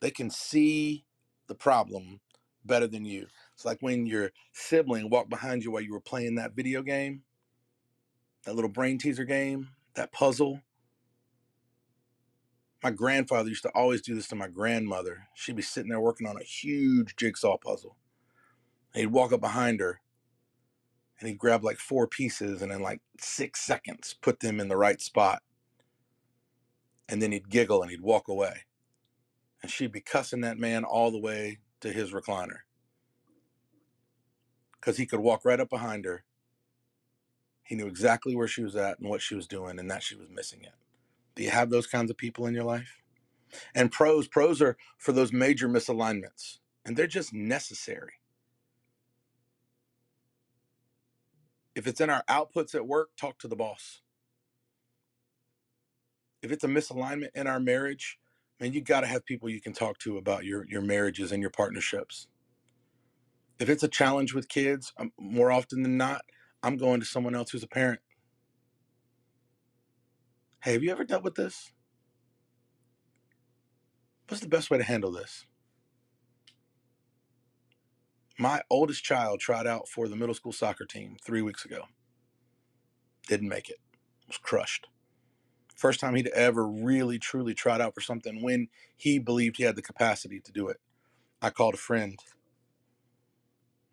[0.00, 1.04] They can see
[1.48, 2.20] the problem
[2.64, 3.26] better than you.
[3.54, 7.22] It's like when your sibling walked behind you while you were playing that video game,
[8.44, 10.60] that little brain teaser game, that puzzle,
[12.80, 15.26] my grandfather used to always do this to my grandmother.
[15.34, 17.96] She'd be sitting there working on a huge jigsaw puzzle.
[18.94, 20.02] He'd walk up behind her
[21.18, 24.76] and he'd grab like four pieces and in like six seconds put them in the
[24.76, 25.42] right spot.
[27.08, 28.64] And then he'd giggle and he'd walk away.
[29.62, 32.60] And she'd be cussing that man all the way to his recliner.
[34.74, 36.24] Because he could walk right up behind her.
[37.62, 40.16] He knew exactly where she was at and what she was doing and that she
[40.16, 40.74] was missing it.
[41.34, 43.00] Do you have those kinds of people in your life?
[43.74, 48.14] And pros, pros are for those major misalignments, and they're just necessary.
[51.74, 54.02] If it's in our outputs at work, talk to the boss.
[56.42, 58.18] If it's a misalignment in our marriage,
[58.60, 61.40] man, you got to have people you can talk to about your your marriages and
[61.42, 62.28] your partnerships.
[63.58, 66.22] If it's a challenge with kids, um, more often than not,
[66.62, 68.00] I'm going to someone else who's a parent
[70.64, 71.72] Hey, have you ever dealt with this?
[74.28, 75.46] What's the best way to handle this?
[78.38, 81.84] My oldest child tried out for the middle school soccer team three weeks ago.
[83.28, 83.78] Didn't make it.
[84.28, 84.88] Was crushed.
[85.76, 89.76] First time he'd ever really truly tried out for something when he believed he had
[89.76, 90.78] the capacity to do it.
[91.42, 92.18] I called a friend.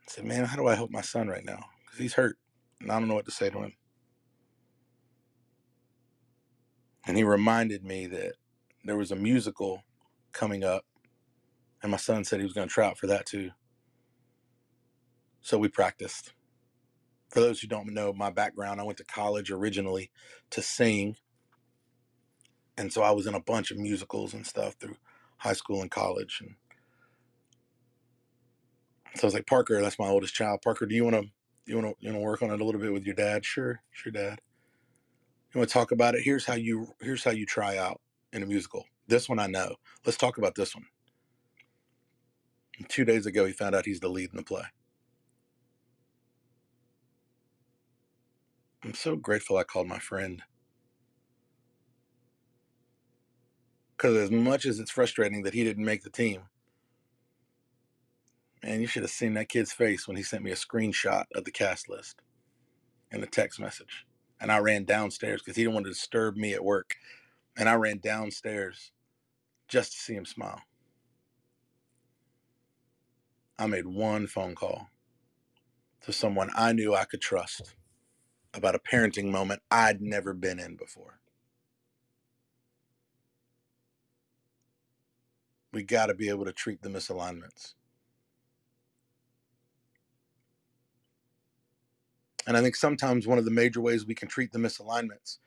[0.08, 1.66] I said, Man, how do I help my son right now?
[1.86, 2.38] Because he's hurt
[2.82, 3.74] and I don't know what to say to him.
[7.08, 8.34] And he reminded me that
[8.86, 9.84] there was a musical
[10.34, 10.86] coming up,
[11.84, 13.52] and my son said he was going to try out for that too.
[15.42, 16.34] So we practiced.
[17.30, 20.12] For those who don't know my background, I went to college originally
[20.52, 21.16] to sing.
[22.78, 24.98] And so I was in a bunch of musicals and stuff through
[25.38, 26.40] high school and college.
[26.42, 26.56] And
[29.16, 30.62] so I was like, Parker, that's my oldest child.
[30.62, 31.24] Parker, do you want to
[31.66, 33.46] you want to you want to work on it a little bit with your dad?
[33.46, 34.42] Sure, sure, dad.
[35.54, 36.22] You want to talk about it?
[36.24, 38.00] Here's how you here's how you try out
[38.34, 38.86] in a musical.
[39.08, 39.76] This one I know.
[40.06, 40.86] Let's talk about this one.
[42.78, 44.64] And two days ago, he found out he's the lead in the play.
[48.84, 50.44] I'm so grateful I called my friend.
[53.98, 56.44] Because as much as it's frustrating that he didn't make the team,
[58.64, 61.46] man, you should have seen that kid's face when he sent me a screenshot of
[61.46, 62.22] the cast list
[63.12, 64.06] and a text message
[64.42, 66.96] and I ran downstairs because he didn't want to disturb me at work.
[67.56, 68.92] And I ran downstairs
[69.68, 70.62] just to see him smile.
[73.60, 74.88] I made one phone call.
[76.02, 77.76] to someone I knew I could trust
[78.54, 81.20] about a parenting moment I'd never been in before.
[85.74, 87.74] We got to be able to treat the misalignments.
[92.46, 95.38] And I think sometimes one of the major ways we can treat the misalignments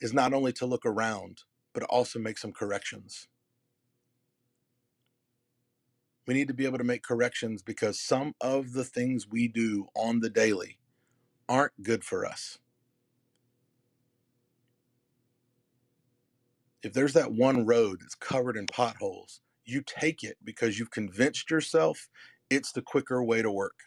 [0.00, 1.42] is not only to look around,
[1.72, 3.28] but also make some corrections.
[6.26, 9.88] We need to be able to make corrections because some of the things we do
[9.94, 10.78] on the daily
[11.48, 12.58] aren't good for us.
[16.82, 21.50] If there's that one road that's covered in potholes, you take it because you've convinced
[21.50, 22.08] yourself
[22.50, 23.78] it's the quicker way to work.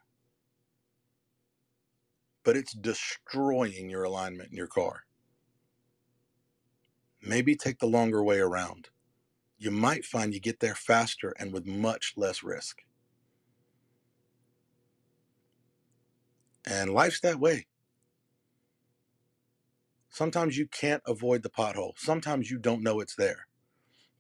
[2.44, 5.04] But it's destroying your alignment in your car.
[7.22, 8.90] Maybe take the longer way around
[9.60, 12.84] you might find you get there faster and with much less risk.
[16.70, 17.68] And life's that way.
[20.10, 21.98] Sometimes you can't avoid the pothole.
[21.98, 23.48] Sometimes you don't know it's there.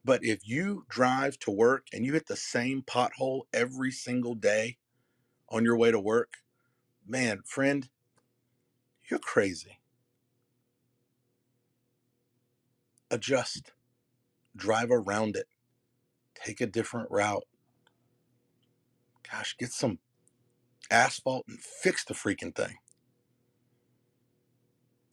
[0.05, 4.77] But if you drive to work and you hit the same pothole every single day
[5.49, 6.35] on your way to work,
[7.05, 7.89] man, friend,
[9.09, 9.79] you're crazy.
[13.11, 13.73] Adjust
[14.55, 15.47] drive around it,
[16.33, 17.45] take a different route.
[19.29, 19.99] Gosh, get some
[20.91, 22.77] asphalt and fix the freaking thing.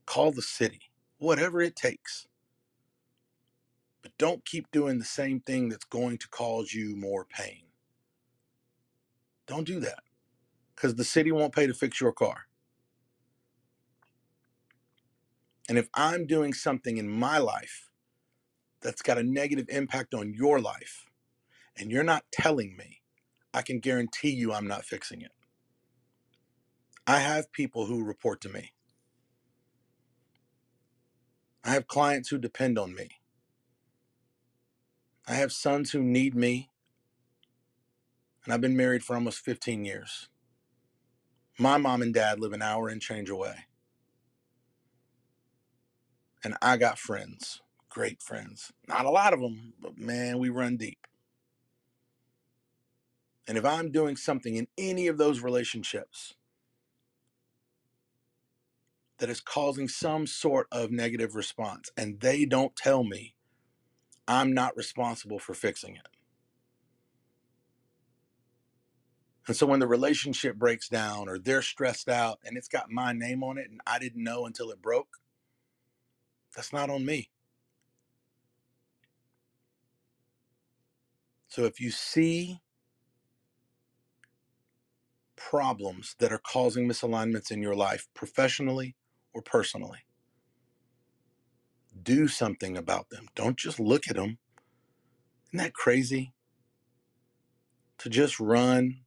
[0.07, 0.83] Call the city,
[1.19, 2.27] whatever it takes.
[4.03, 7.65] But don't keep doing the same thing that's going to cause you more pain.
[9.47, 10.01] Don't do that
[10.75, 12.43] because the city won't pay to fix your car.
[15.69, 17.91] And if I'm doing something in my life
[18.83, 21.07] that's got a negative impact on your life
[21.77, 23.03] and you're not telling me,
[23.55, 25.33] I can guarantee you I'm not fixing it.
[27.07, 28.73] I have people who report to me.
[31.63, 33.11] I have clients who depend on me.
[35.27, 36.71] I have sons who need me.
[38.45, 40.29] And I've been married for almost 15 years.
[41.59, 43.67] My mom and dad live an hour and change away.
[46.43, 47.63] And I got friends
[47.95, 48.73] great friends.
[48.89, 51.07] Not a lot of them, but man, we run deep.
[53.47, 56.35] And if I'm doing something in any of those relationships
[59.19, 63.35] that is causing some sort of negative response and they don't tell me,
[64.27, 66.09] I'm not responsible for fixing it.
[69.47, 73.13] And so when the relationship breaks down or they're stressed out and it's got my
[73.13, 75.19] name on it and I didn't know until it broke,
[76.57, 77.31] that's not on me.
[81.49, 82.61] So if you see
[85.37, 88.97] problems that are causing misalignments in your life, professionally
[89.35, 90.01] or personally,
[92.03, 93.29] do something about them.
[93.35, 94.39] Don't just look at them.
[95.49, 96.33] Isn't that crazy?
[97.99, 99.01] To just run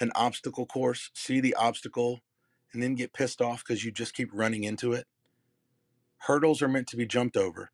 [0.00, 2.20] an obstacle course, see the obstacle,
[2.72, 5.06] and then get pissed off because you just keep running into it.
[6.18, 7.70] Hurdles are meant to be jumped over,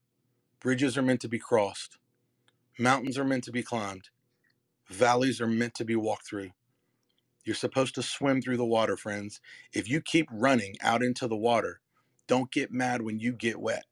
[0.60, 1.98] bridges are meant to be crossed.
[2.78, 4.10] Mountains are meant to be climbed,
[4.88, 6.50] valleys are meant to be walked through.
[7.44, 9.40] You're supposed to swim through the water, friends.
[9.72, 11.80] If you keep running out into the water,
[12.30, 13.86] don't get mad when you get wet.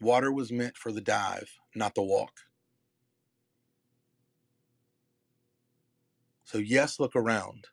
[0.00, 2.32] Water was meant for the dive, not the walk.
[6.44, 7.66] So, yes, look around,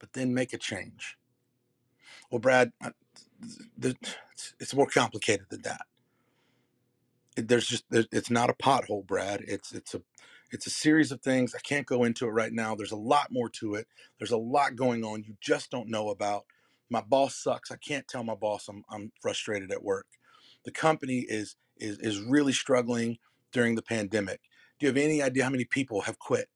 [0.00, 1.18] but then make a change.
[2.30, 2.72] Well, Brad,
[4.60, 5.82] it's more complicated than that
[7.36, 9.42] there's just it's not a pothole, Brad.
[9.46, 10.02] It's it's a
[10.50, 11.54] it's a series of things.
[11.54, 12.74] I can't go into it right now.
[12.74, 13.86] There's a lot more to it.
[14.18, 16.44] There's a lot going on you just don't know about.
[16.92, 17.70] My boss sucks.
[17.70, 20.06] I can't tell my boss I'm I'm frustrated at work.
[20.66, 23.16] The company is is is really struggling
[23.50, 24.42] during the pandemic.
[24.78, 26.50] Do you have any idea how many people have quit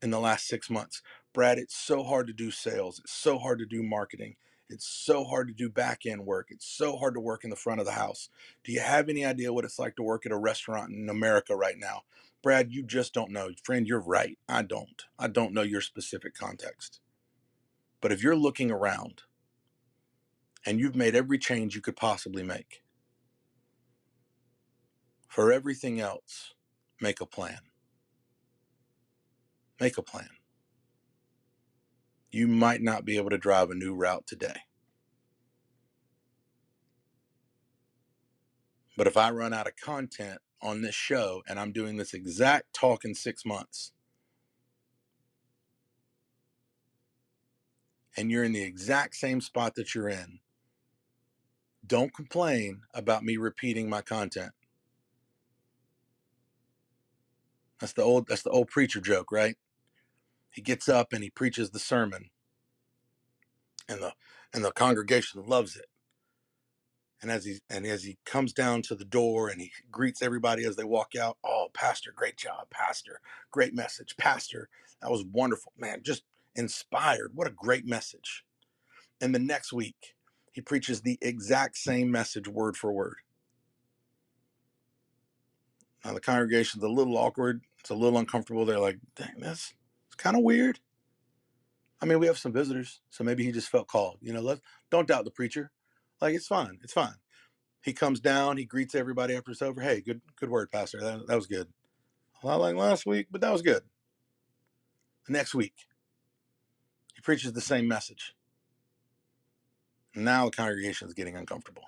[0.00, 1.02] in the last 6 months?
[1.34, 3.00] Brad, it's so hard to do sales.
[3.00, 4.36] It's so hard to do marketing.
[4.70, 6.48] It's so hard to do back end work.
[6.50, 8.30] It's so hard to work in the front of the house.
[8.64, 11.54] Do you have any idea what it's like to work at a restaurant in America
[11.54, 12.04] right now?
[12.42, 13.50] Brad, you just don't know.
[13.62, 14.38] Friend, you're right.
[14.48, 15.02] I don't.
[15.18, 17.00] I don't know your specific context.
[18.00, 19.24] But if you're looking around
[20.66, 22.82] and you've made every change you could possibly make,
[25.28, 26.54] for everything else,
[27.00, 27.60] make a plan.
[29.80, 30.28] Make a plan
[32.32, 34.62] you might not be able to drive a new route today.
[38.96, 42.72] But if I run out of content on this show and I'm doing this exact
[42.74, 43.92] talk in six months,
[48.16, 50.40] and you're in the exact same spot that you're in,
[51.92, 54.52] don't complain about me repeating my content.
[57.78, 59.56] That's the old that's the old preacher joke, right?
[60.50, 62.30] He gets up and he preaches the sermon.
[63.90, 64.14] And the
[64.54, 65.84] and the congregation loves it.
[67.20, 70.64] And as he and as he comes down to the door and he greets everybody
[70.64, 73.20] as they walk out, oh, pastor, great job, pastor,
[73.50, 74.70] great message, pastor,
[75.02, 76.22] that was wonderful, man, just
[76.56, 77.32] inspired.
[77.34, 78.46] What a great message.
[79.20, 80.14] And the next week,
[80.52, 83.16] he preaches the exact same message word for word.
[86.04, 87.62] Now the congregation's a little awkward.
[87.80, 88.64] It's a little uncomfortable.
[88.64, 89.74] They're like, dang, that's
[90.06, 90.78] it's kind of weird.
[92.00, 94.18] I mean, we have some visitors, so maybe he just felt called.
[94.20, 95.70] You know, let don't doubt the preacher.
[96.20, 96.78] Like it's fine.
[96.82, 97.14] It's fine.
[97.82, 99.80] He comes down, he greets everybody after it's over.
[99.80, 101.00] Hey, good good word, Pastor.
[101.00, 101.68] That, that was good.
[102.44, 103.82] Not like last week, but that was good.
[105.26, 105.74] The next week,
[107.14, 108.34] he preaches the same message.
[110.14, 111.84] Now the congregation is getting uncomfortable.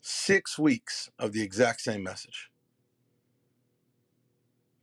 [0.00, 2.50] Six weeks of the exact same message.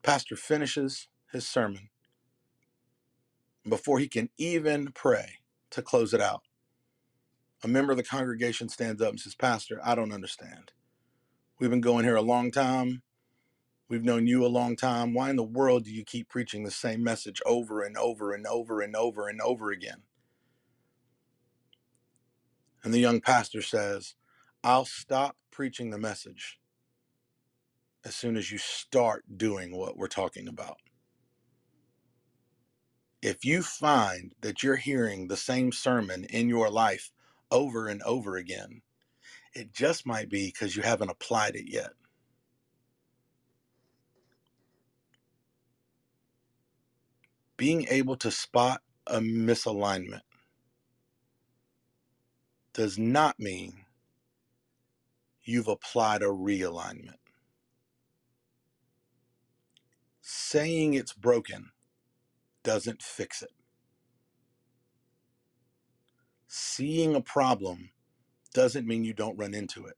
[0.03, 1.89] Pastor finishes his sermon.
[3.67, 5.39] Before he can even pray
[5.71, 6.43] to close it out,
[7.63, 10.71] a member of the congregation stands up and says, Pastor, I don't understand.
[11.59, 13.01] We've been going here a long time.
[13.89, 15.13] We've known you a long time.
[15.13, 18.47] Why in the world do you keep preaching the same message over and over and
[18.47, 20.03] over and over and over again?
[22.83, 24.15] And the young pastor says,
[24.63, 26.59] I'll stop preaching the message
[28.05, 30.77] as soon as you start doing what we're talking about.
[33.21, 37.11] If you find that you're hearing the same sermon in your life
[37.51, 38.81] over and over again,
[39.53, 41.91] it just might be because you haven't applied it yet.
[47.57, 50.21] Being able to spot a misalignment
[52.77, 53.73] does not mean
[55.41, 57.17] you've applied a realignment.
[60.21, 61.71] Saying it's broken
[62.61, 63.49] doesn't fix it.
[66.47, 67.89] Seeing a problem
[68.53, 69.97] doesn't mean you don't run into it.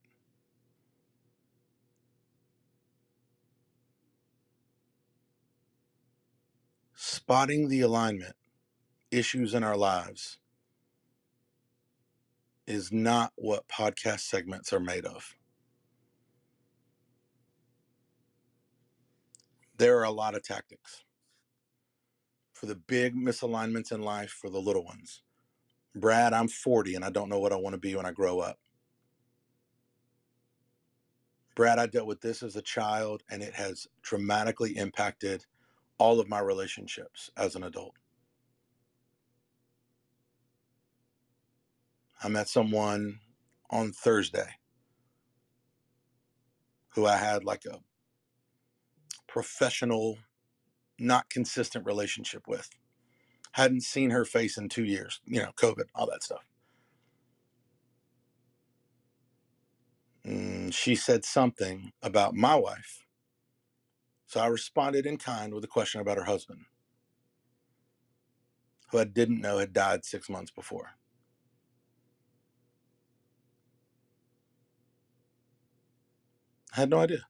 [6.95, 8.37] Spotting the alignment
[9.11, 10.37] issues in our lives
[12.69, 15.35] is not what podcast segments are made of.
[19.77, 21.03] There are a lot of tactics
[22.53, 25.23] for the big misalignments in life, for the little ones.
[25.95, 28.39] Brad, I'm 40 and I don't know what I want to be when I grow
[28.39, 28.59] up.
[31.55, 35.43] Brad, I dealt with this as a child and it has dramatically impacted
[35.97, 37.95] all of my relationships as an adult.
[42.23, 43.19] I met someone
[43.69, 44.55] on Thursday
[46.95, 47.79] who I had like a
[49.27, 50.17] professional,
[50.99, 52.69] not consistent relationship with.
[53.53, 56.45] Hadn't seen her face in two years, you know, COVID, all that stuff.
[60.23, 63.05] And mm, she said something about my wife.
[64.27, 66.65] So I responded in kind with a question about her husband,
[68.91, 70.91] who I didn't know had died six months before.
[76.75, 77.27] I had no idea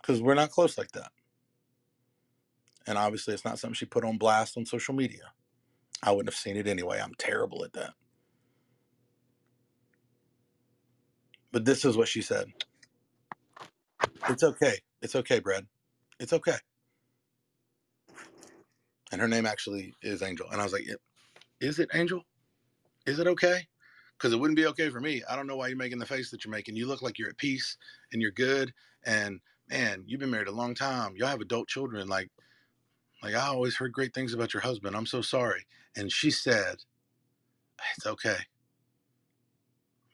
[0.00, 1.12] because we're not close like that.
[2.86, 5.32] And obviously, it's not something she put on blast on social media.
[6.02, 7.00] I wouldn't have seen it anyway.
[7.02, 7.94] I'm terrible at that.
[11.52, 12.48] But this is what she said
[14.28, 14.78] It's okay.
[15.02, 15.66] It's okay, Brad.
[16.20, 16.56] It's okay.
[19.12, 20.48] And her name actually is Angel.
[20.50, 20.86] And I was like,
[21.60, 22.22] Is it Angel?
[23.06, 23.66] Is it okay?
[24.16, 25.22] Because it wouldn't be okay for me.
[25.28, 26.76] I don't know why you're making the face that you're making.
[26.76, 27.76] You look like you're at peace
[28.12, 28.72] and you're good.
[29.04, 31.14] And man, you've been married a long time.
[31.16, 32.08] Y'all have adult children.
[32.08, 32.30] Like,
[33.22, 34.96] like I always heard great things about your husband.
[34.96, 35.66] I'm so sorry.
[35.96, 36.76] And she said,
[37.96, 38.38] It's okay.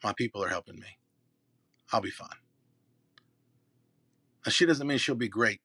[0.03, 0.97] My people are helping me.
[1.91, 2.29] I'll be fine.
[4.45, 5.61] Now, she doesn't mean she'll be great.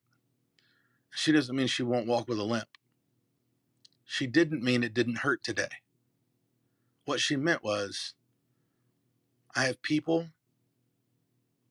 [1.10, 2.68] She doesn't mean she won't walk with a limp.
[4.04, 5.68] She didn't mean it didn't hurt today.
[7.06, 8.14] What she meant was,
[9.56, 10.28] I have people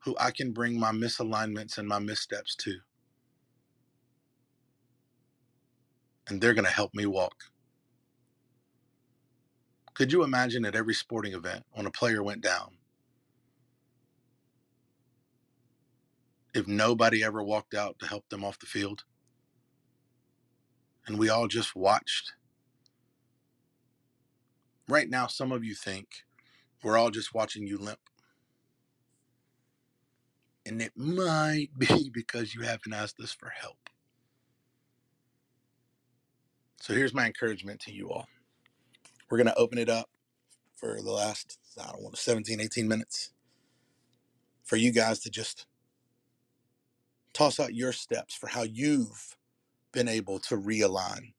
[0.04, 2.80] who I can bring my misalignments and my missteps to.
[6.28, 7.36] And they're going to help me walk.
[9.94, 12.78] Could you imagine at every sporting event when a player went down,
[16.54, 19.04] if nobody ever walked out to help them off the field?
[21.08, 22.34] And we all just watched
[24.88, 26.25] Right now, some of you think
[26.86, 28.00] we're all just watching you limp.
[30.68, 33.90] And it might be because you haven't asked us for help.
[36.80, 38.28] So here's my encouragement to you all.
[39.30, 40.10] We're going to open it up
[40.76, 43.32] for the last, I don't want 17, 18 minutes
[44.64, 45.66] for you guys to just
[47.34, 49.36] toss out your steps for how you've
[49.92, 51.34] been able to realign,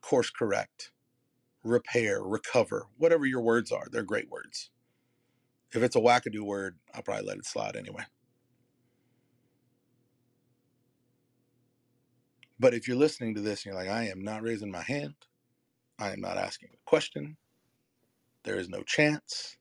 [0.00, 0.90] course correct,
[1.68, 3.86] repair, recover, whatever your words are.
[3.90, 4.70] They're great words.
[5.74, 8.04] If it's a wackadoo word, I'll probably let it slide anyway.
[12.58, 15.14] But if you're listening to this and you're like, I am not raising my hand,
[15.98, 17.36] I am not asking a question,
[18.44, 19.58] there is no chance.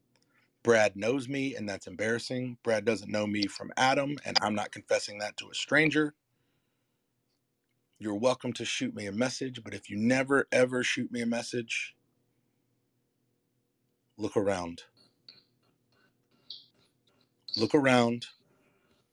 [0.64, 2.58] Brad knows me, and that's embarrassing.
[2.64, 6.16] Brad doesn't know me from Adam, and I'm not confessing that to a stranger.
[8.00, 11.28] You're welcome to shoot me a message, but if you never ever shoot me a
[11.28, 11.97] message,
[14.18, 14.84] look around.
[17.56, 18.28] Look around,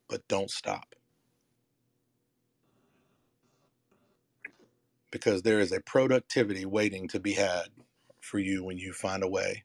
[0.09, 0.95] but don't stop.
[5.11, 7.69] Because there is a productivity waiting to be had
[8.21, 9.65] for you when you find a way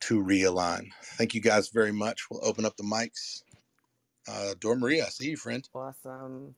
[0.00, 0.88] to realign.
[1.02, 2.26] Thank you guys very much.
[2.30, 3.42] We'll open up the mics.
[4.28, 5.66] Uh, Maria, I see you, friend.
[5.74, 6.54] Awesome.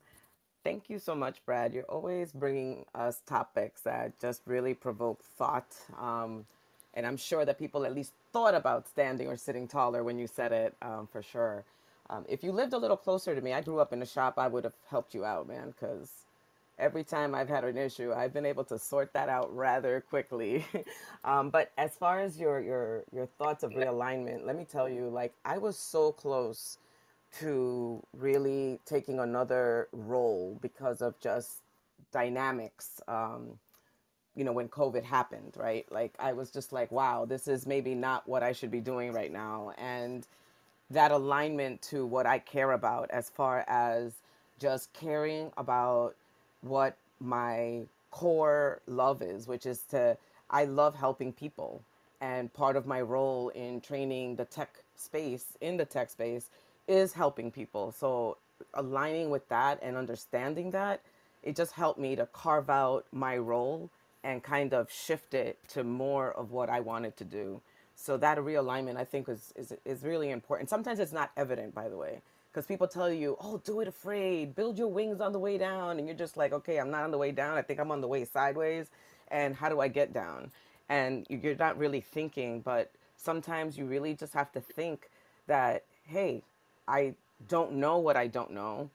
[0.64, 1.72] Thank you so much, Brad.
[1.72, 5.76] You're always bringing us topics that just really provoke thought.
[5.96, 6.46] Um,
[6.96, 10.26] and I'm sure that people at least thought about standing or sitting taller when you
[10.26, 11.64] said it, um, for sure.
[12.08, 14.34] Um, if you lived a little closer to me, I grew up in a shop,
[14.38, 16.10] I would have helped you out, man, because
[16.78, 20.64] every time I've had an issue, I've been able to sort that out rather quickly.
[21.24, 25.08] um, but as far as your your your thoughts of realignment, let me tell you,
[25.08, 26.78] like I was so close
[27.40, 31.58] to really taking another role because of just
[32.12, 33.00] dynamics.
[33.08, 33.58] Um,
[34.36, 35.90] you know, when COVID happened, right?
[35.90, 39.12] Like I was just like, wow, this is maybe not what I should be doing
[39.12, 40.26] right now, and
[40.90, 44.12] that alignment to what I care about as far as
[44.58, 46.14] just caring about
[46.60, 50.16] what my core love is, which is to,
[50.50, 51.82] I love helping people.
[52.20, 56.48] And part of my role in training the tech space, in the tech space,
[56.88, 57.92] is helping people.
[57.92, 58.38] So
[58.74, 61.00] aligning with that and understanding that,
[61.42, 63.90] it just helped me to carve out my role
[64.26, 67.60] and kind of shift it to more of what I wanted to do.
[67.94, 70.68] So that realignment, I think, is, is, is really important.
[70.68, 72.20] Sometimes it's not evident, by the way
[72.56, 75.98] because people tell you, oh, do it afraid, build your wings on the way down.
[75.98, 77.58] And you're just like, okay, I'm not on the way down.
[77.58, 78.86] I think I'm on the way sideways.
[79.28, 80.50] And how do I get down?
[80.88, 85.10] And you're not really thinking, but sometimes you really just have to think
[85.46, 86.44] that, hey,
[86.88, 87.12] I
[87.46, 88.88] don't know what I don't know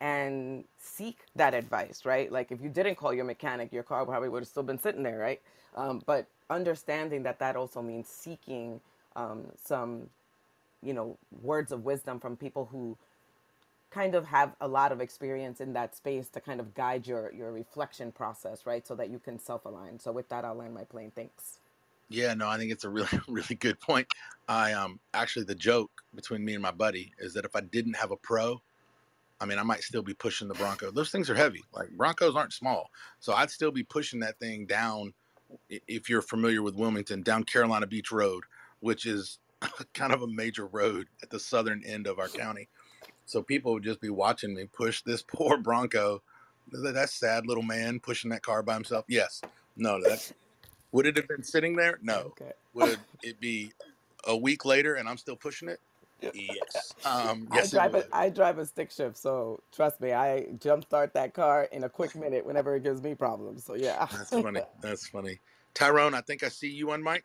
[0.00, 2.32] and seek that advice, right?
[2.32, 5.02] Like if you didn't call your mechanic, your car probably would have still been sitting
[5.02, 5.40] there, right?
[5.76, 8.80] Um, but understanding that that also means seeking
[9.16, 10.08] um, some
[10.82, 12.96] you know words of wisdom from people who
[13.90, 17.32] kind of have a lot of experience in that space to kind of guide your
[17.32, 18.86] your reflection process right?
[18.86, 19.98] So that you can self-align.
[19.98, 21.12] So with that i'll land my plane.
[21.14, 21.60] Thanks.
[22.08, 24.06] Yeah no i think it's a really really good point.
[24.48, 27.94] I um actually the joke between me and my buddy is that if i didn't
[27.96, 28.62] have a pro
[29.40, 32.36] i mean i might still be pushing the bronco those things are heavy like broncos
[32.36, 35.12] aren't small so i'd still be pushing that thing down
[35.68, 38.44] if you're familiar with wilmington down carolina beach road
[38.80, 39.38] which is
[39.94, 42.68] kind of a major road at the southern end of our county.
[43.26, 46.22] So people would just be watching me push this poor Bronco.
[46.72, 49.04] That sad little man pushing that car by himself.
[49.08, 49.40] Yes.
[49.76, 50.30] No, that
[50.92, 51.98] would it have been sitting there?
[52.02, 52.32] No.
[52.40, 52.52] Okay.
[52.74, 53.72] Would it be
[54.26, 55.80] a week later and I'm still pushing it?
[56.32, 56.94] Yes.
[57.04, 61.12] Um, yes, I drive a I drive a stick shift, so trust me, I jumpstart
[61.14, 63.64] that car in a quick minute whenever it gives me problems.
[63.64, 64.06] So yeah.
[64.10, 64.60] That's funny.
[64.80, 65.40] That's funny.
[65.74, 67.24] Tyrone, I think I see you on mic.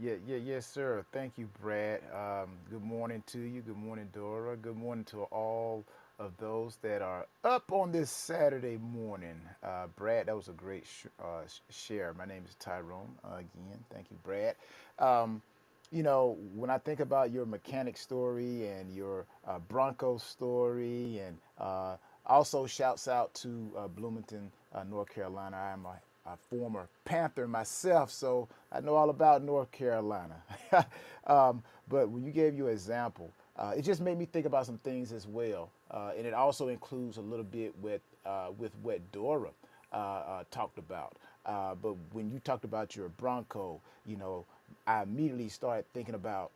[0.00, 1.04] Yeah, yeah, yes, sir.
[1.12, 2.02] Thank you, Brad.
[2.12, 3.60] Um, good morning to you.
[3.60, 4.56] Good morning, Dora.
[4.56, 5.84] Good morning to all
[6.18, 9.40] of those that are up on this Saturday morning.
[9.62, 12.14] Uh, Brad, that was a great sh- uh, share.
[12.14, 13.18] My name is Tyrone.
[13.24, 14.56] Uh, again, thank you, Brad.
[14.98, 15.42] Um,
[15.90, 21.38] you know, when I think about your mechanic story and your uh, Bronco story, and
[21.58, 24.50] uh, also shouts out to uh, Bloomington,
[24.88, 25.56] North Carolina.
[25.56, 30.36] I am a a former Panther myself, so I know all about North Carolina.
[31.26, 34.78] um, but when you gave your example, uh, it just made me think about some
[34.78, 39.00] things as well, uh, and it also includes a little bit with uh, with what
[39.12, 39.50] Dora
[39.92, 41.16] uh, uh, talked about.
[41.46, 44.44] Uh, but when you talked about your Bronco, you know,
[44.86, 46.50] I immediately started thinking about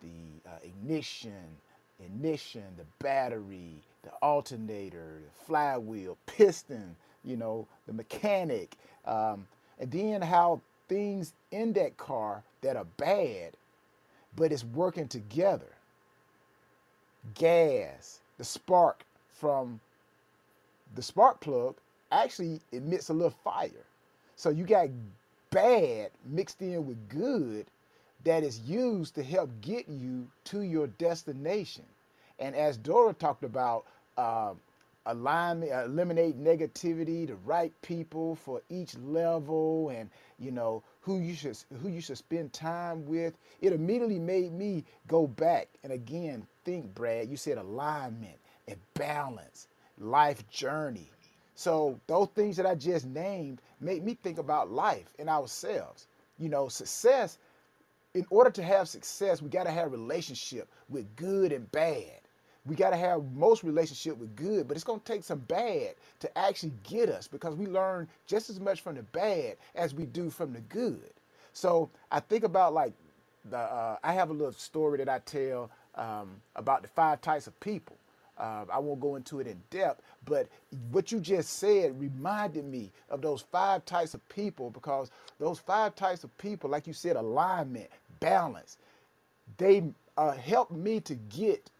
[0.00, 0.08] the
[0.64, 1.44] ignition,
[2.04, 9.46] ignition, the battery, the alternator, the flywheel, piston, you know, the mechanic, um,
[9.78, 13.52] and then how things in that car that are bad,
[14.36, 15.66] but it's working together.
[17.34, 19.80] Gas, the spark from
[20.94, 21.76] the spark plug
[22.10, 23.70] actually emits a little fire.
[24.36, 24.88] So you got
[25.52, 27.68] bad mixed in with good
[28.24, 31.86] that is used to help get you to your destination.
[32.40, 33.86] And as Dora talked about,
[34.18, 34.54] uh,
[35.06, 41.58] alignment, eliminate negativity, the right people for each level, and you know who you should
[41.82, 43.34] who you should spend time with.
[43.62, 47.30] It immediately made me go back and again think, Brad.
[47.30, 48.38] You said alignment
[48.68, 51.10] and balance, life journey.
[51.54, 56.08] So those things that I just named made me think about life and ourselves.
[56.38, 57.38] You know, success.
[58.14, 62.20] In order to have success, we got to have relationship with good and bad
[62.66, 65.94] we got to have most relationship with good, but it's going to take some bad
[66.20, 70.06] to actually get us because we learn just as much from the bad as we
[70.06, 71.10] do from the good.
[71.54, 72.94] So I think about like
[73.50, 77.48] the uh, I have a little story that I tell um, about the five types
[77.48, 77.96] of people.
[78.38, 80.48] Uh, I won't go into it in depth, but
[80.90, 85.94] what you just said reminded me of those five types of people because those five
[85.94, 88.78] types of people, like you said, alignment, balance,
[89.58, 89.84] they
[90.18, 91.70] uh, help me to get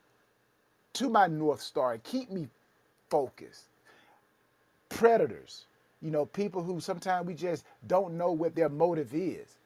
[0.95, 2.49] to my North Star and keep me
[3.11, 3.65] focused.
[4.91, 5.67] Predators,
[6.03, 9.59] you know, people who sometimes we just don't know what their motive is.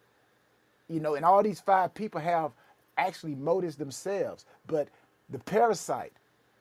[0.89, 2.53] You know, and all these five people have
[2.99, 4.47] actually motives themselves.
[4.67, 4.89] But
[5.31, 6.13] the parasite,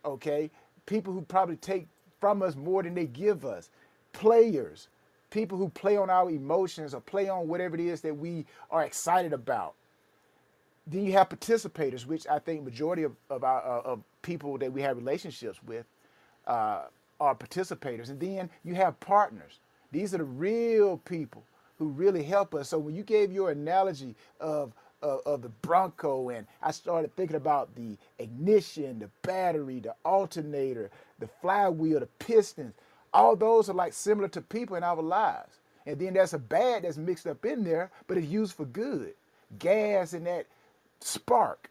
[0.05, 0.51] okay,
[0.85, 1.87] people who probably take
[2.19, 3.69] from us more than they give us,
[4.13, 4.89] players,
[5.31, 8.83] people who play on our emotions or play on whatever it is that we are
[8.83, 9.75] excited about.
[10.87, 14.71] Then you have participators, which I think majority of, of our uh, of people that
[14.71, 15.85] we have relationships with
[16.47, 16.83] uh,
[17.19, 18.09] are participators.
[18.09, 19.59] And then you have partners.
[19.91, 21.43] These are the real people
[21.79, 22.69] who really help us.
[22.69, 24.73] So when you gave your analogy of
[25.05, 30.91] of, of the Bronco, and I started thinking about the ignition, the battery, the alternator,
[31.19, 32.73] the flywheel, the pistons.
[33.13, 35.59] All those are like similar to people in our lives.
[35.85, 39.13] And then there's a bad that's mixed up in there, but it's used for good.
[39.59, 40.47] Gas and that
[41.01, 41.69] spark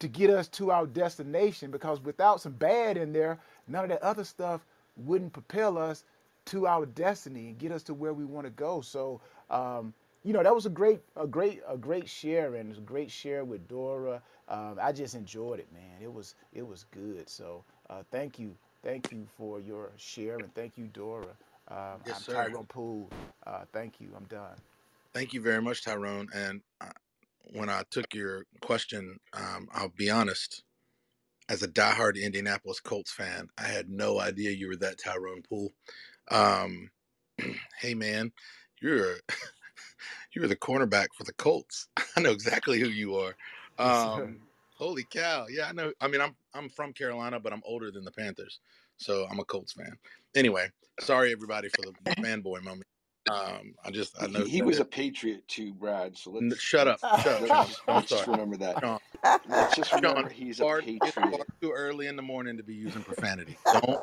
[0.00, 3.38] to get us to our destination because without some bad in there,
[3.68, 4.64] none of that other stuff
[4.96, 6.04] wouldn't propel us
[6.46, 8.80] to our destiny and get us to where we want to go.
[8.80, 9.20] So,
[9.50, 9.94] um,
[10.24, 12.82] you know, that was a great, a great, a great share, and it was a
[12.82, 14.22] great share with Dora.
[14.48, 16.02] Um, I just enjoyed it, man.
[16.02, 17.28] It was, it was good.
[17.28, 21.26] So, uh, thank you, thank you for your share, and thank you, Dora.
[21.68, 22.48] Um, Yes, I'm sir.
[22.48, 23.10] Tyrone Poole.
[23.46, 24.08] Uh, thank you.
[24.16, 24.56] I'm done.
[25.14, 26.28] Thank you very much, Tyrone.
[26.34, 26.90] And uh,
[27.52, 30.62] when I took your question, um, I'll be honest.
[31.50, 35.72] As a diehard Indianapolis Colts fan, I had no idea you were that Tyrone Poole.
[36.30, 36.90] Um,
[37.80, 38.32] hey, man,
[38.82, 39.16] you're
[40.32, 41.88] you're the cornerback for the Colts.
[42.16, 43.34] I know exactly who you are.
[43.78, 44.40] Um,
[44.76, 45.46] holy cow!
[45.48, 45.92] Yeah, I know.
[46.00, 48.60] I mean, I'm I'm from Carolina, but I'm older than the Panthers,
[48.96, 49.96] so I'm a Colts fan.
[50.34, 50.68] Anyway,
[51.00, 52.84] sorry everybody for the, fanboy moment.
[53.30, 56.16] Um, I just I know He, was a patriot too, Brad.
[56.16, 58.80] So let's shut up, shut up, let's just, I'm let's just sorry, remember that.
[58.80, 58.98] Sean.
[59.48, 61.46] Let's just remember Sean, he's a far, it's far patriot.
[61.60, 63.58] too early in the morning to be using profanity.
[63.66, 64.00] Don't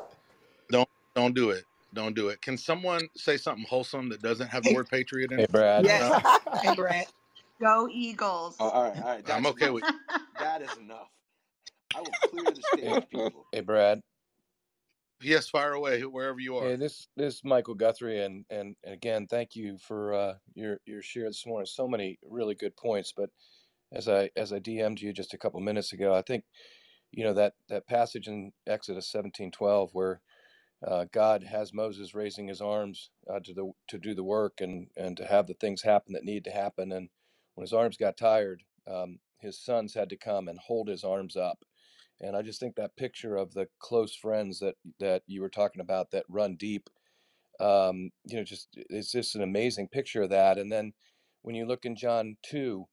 [0.70, 1.64] don't don't do it.
[1.96, 2.42] Don't do it.
[2.42, 5.42] Can someone say something wholesome that doesn't have the word patriot in it?
[5.44, 5.46] Hey.
[5.50, 5.84] Brad.
[5.86, 6.22] yes.
[6.62, 7.10] Hey, Brett.
[7.58, 8.56] Go Eagles.
[8.60, 9.30] Oh, all right, all right.
[9.30, 9.74] I'm okay enough.
[9.74, 9.84] with.
[10.38, 11.08] That is enough.
[11.96, 13.46] I will clear the stage, people.
[13.50, 14.02] hey, Brad.
[15.22, 16.68] Yes, fire away wherever you are.
[16.68, 20.78] Hey, this this is Michael Guthrie, and and and again, thank you for uh, your
[20.84, 21.64] your share this morning.
[21.64, 23.14] So many really good points.
[23.16, 23.30] But
[23.94, 26.44] as I as I DM'd you just a couple minutes ago, I think
[27.12, 30.20] you know that that passage in Exodus seventeen twelve where
[30.86, 34.88] uh, God has Moses raising his arms uh, to the to do the work and
[34.96, 36.92] and to have the things happen that need to happen.
[36.92, 37.08] And
[37.54, 41.36] when his arms got tired, um, his sons had to come and hold his arms
[41.36, 41.64] up.
[42.20, 45.80] And I just think that picture of the close friends that that you were talking
[45.82, 46.88] about that run deep,
[47.60, 50.58] um, you know, just it's just an amazing picture of that.
[50.58, 50.92] And then
[51.42, 52.86] when you look in John two,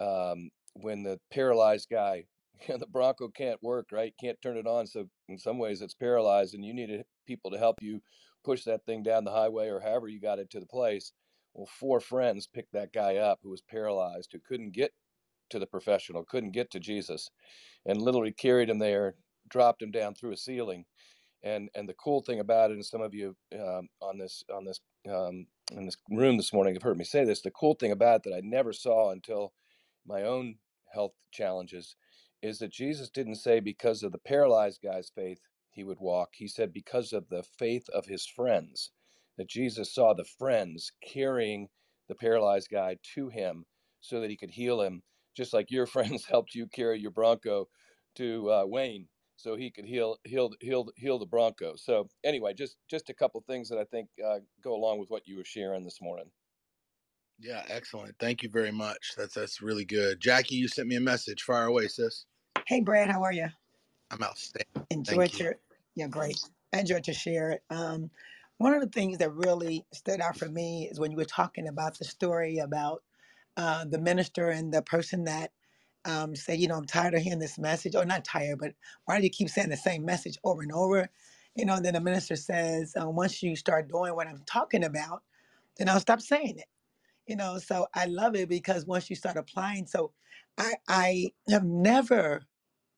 [0.00, 2.24] um, when the paralyzed guy,
[2.68, 4.14] the Bronco can't work, right?
[4.20, 7.58] Can't turn it on, so in some ways it's paralyzed, and you needed people to
[7.58, 8.00] help you
[8.44, 11.12] push that thing down the highway or however you got it to the place.
[11.54, 14.92] Well, four friends picked that guy up who was paralyzed, who couldn't get
[15.50, 17.30] to the professional, couldn't get to Jesus,
[17.86, 19.16] and literally carried him there,
[19.48, 20.84] dropped him down through a ceiling.
[21.44, 24.64] And and the cool thing about it, and some of you um, on this on
[24.64, 27.42] this um, in this room this morning have heard me say this.
[27.42, 29.52] The cool thing about it that I never saw until
[30.06, 30.56] my own
[30.92, 31.96] health challenges
[32.46, 35.40] is that Jesus didn't say because of the paralyzed guy's faith
[35.70, 36.30] he would walk.
[36.34, 38.92] He said because of the faith of his friends.
[39.36, 41.68] That Jesus saw the friends carrying
[42.08, 43.66] the paralyzed guy to him
[44.00, 45.02] so that he could heal him,
[45.36, 47.68] just like your friends helped you carry your Bronco
[48.16, 51.74] to uh, Wayne so he could heal heal heal heal the Bronco.
[51.76, 55.26] So anyway, just just a couple things that I think uh, go along with what
[55.26, 56.30] you were sharing this morning.
[57.38, 58.16] Yeah, excellent.
[58.18, 59.12] Thank you very much.
[59.16, 60.20] That's that's really good.
[60.20, 61.42] Jackie, you sent me a message.
[61.42, 62.24] Fire away, sis.
[62.64, 63.48] Hey, Brad, how are you?
[64.10, 64.86] I'm outstanding.
[64.90, 65.44] Enjoyed you.
[65.46, 65.58] your, you.
[65.96, 66.38] yeah, great.
[66.72, 67.60] I enjoyed your share.
[67.70, 68.10] Um,
[68.58, 71.68] one of the things that really stood out for me is when you were talking
[71.68, 73.02] about the story about
[73.56, 75.52] uh, the minister and the person that
[76.04, 79.18] um, said, you know, I'm tired of hearing this message, or not tired, but why
[79.18, 81.08] do you keep saying the same message over and over?
[81.56, 84.84] You know, and then the minister says, uh, once you start doing what I'm talking
[84.84, 85.22] about,
[85.78, 86.66] then I'll stop saying it.
[87.26, 90.12] You know, so I love it because once you start applying, so
[90.58, 92.42] I I have never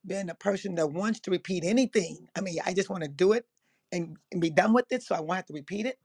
[0.07, 2.29] been a person that wants to repeat anything.
[2.37, 3.47] I mean, I just want to do it
[3.93, 5.99] and, and be done with it, so I won't have to repeat it.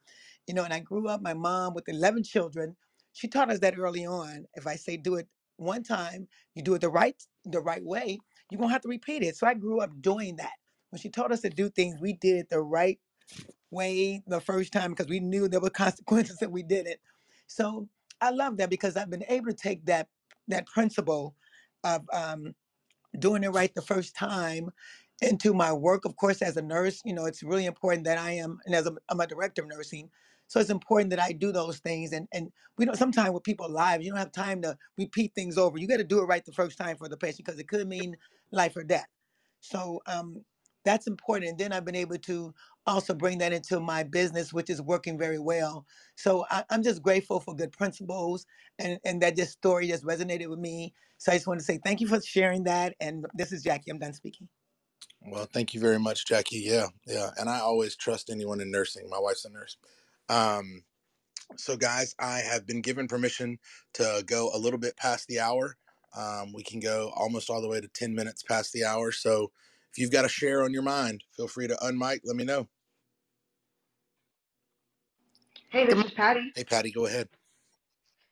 [0.48, 2.78] You know, and I grew up, my mom with 11 children,
[3.14, 4.46] she taught us that early on.
[4.56, 7.16] If I say do it one time, you do it the right
[7.46, 8.20] the right way,
[8.52, 9.38] you're gonna have to repeat it.
[9.38, 10.54] So I grew up doing that.
[10.92, 13.00] When she taught us to do things, we did it the right
[13.72, 17.02] way the first time because we knew there were consequences if we did it.
[17.48, 17.90] So
[18.24, 20.10] I love that because I've been able to take that
[20.50, 21.36] that principle
[21.86, 22.56] of um,
[23.20, 24.72] doing it right the first time
[25.22, 26.06] into my work.
[26.06, 28.88] Of course, as a nurse, you know, it's really important that I am, and as
[28.88, 30.10] a, I'm a director of nursing,
[30.48, 32.14] so it's important that I do those things.
[32.14, 35.58] And and we don't sometimes with people live, you don't have time to repeat things
[35.58, 35.78] over.
[35.80, 37.88] You got to do it right the first time for the patient because it could
[37.88, 38.18] mean
[38.52, 39.08] life or death.
[39.62, 40.44] So um,
[40.86, 41.52] that's important.
[41.52, 42.54] And then I've been able to
[42.86, 45.86] also bring that into my business, which is working very well.
[46.16, 48.46] So I, I'm just grateful for good principles,
[48.80, 50.94] and and that just story just resonated with me.
[51.18, 52.96] So I just want to say thank you for sharing that.
[53.00, 53.92] And this is Jackie.
[53.92, 54.50] I'm done speaking.
[55.22, 56.60] Well, thank you very much, Jackie.
[56.60, 57.32] Yeah, yeah.
[57.38, 59.10] And I always trust anyone in nursing.
[59.10, 59.78] My wife's a nurse.
[60.30, 60.84] Um,
[61.58, 63.60] so, guys, I have been given permission
[63.94, 65.78] to go a little bit past the hour.
[66.16, 69.12] Um, we can go almost all the way to 10 minutes past the hour.
[69.12, 69.52] So,
[69.94, 72.22] if you've got a share on your mind, feel free to unmic.
[72.26, 72.70] Let me know.
[75.70, 76.54] Hey, this is Patty.
[76.56, 77.30] Hey, Patty, go ahead.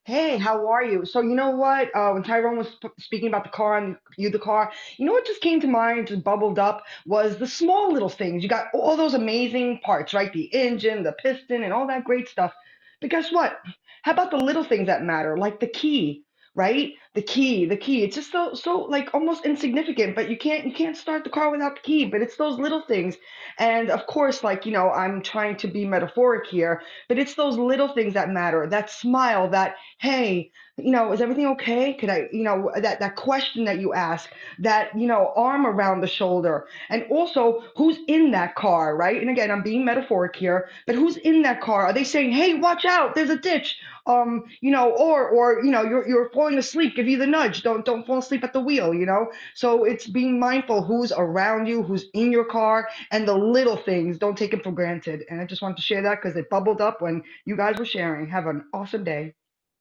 [0.06, 1.06] Hey, how are you?
[1.06, 1.96] So you know what?
[1.96, 5.14] Uh, when Tyrone was sp- speaking about the car and you the car, you know
[5.14, 8.42] what just came to mind, just bubbled up, was the small little things.
[8.42, 10.34] You got all those amazing parts, right?
[10.34, 12.52] The engine, the piston, and all that great stuff.
[13.00, 13.60] But guess what?
[14.02, 16.24] How about the little things that matter, like the key,
[16.56, 16.94] right?
[17.14, 18.04] The key, the key.
[18.04, 21.52] It's just so so like almost insignificant, but you can't you can't start the car
[21.52, 22.06] without the key.
[22.06, 23.18] But it's those little things.
[23.60, 27.58] And of course, like, you know, I'm trying to be metaphoric here, but it's those
[27.58, 28.66] little things that matter.
[28.66, 31.94] That smile, that hey, you know, is everything okay?
[31.94, 36.02] Could I, you know, that that question that you ask, that, you know, arm around
[36.02, 36.68] the shoulder.
[36.90, 39.20] And also, who's in that car, right?
[39.20, 41.84] And again, I'm being metaphoric here, but who's in that car?
[41.88, 45.72] Are they saying, "Hey, watch out, there's a ditch." Um, you know, or or you
[45.72, 47.64] know, you're you're falling asleep, give you the nudge.
[47.64, 49.32] Don't don't fall asleep at the wheel, you know?
[49.56, 54.18] So it's being mindful who's around you, who's in your car, and the little things.
[54.18, 55.24] Don't take it for granted.
[55.30, 57.86] And I just wanted to share that because it bubbled up when you guys were
[57.86, 58.30] sharing.
[58.30, 59.34] Have an awesome day.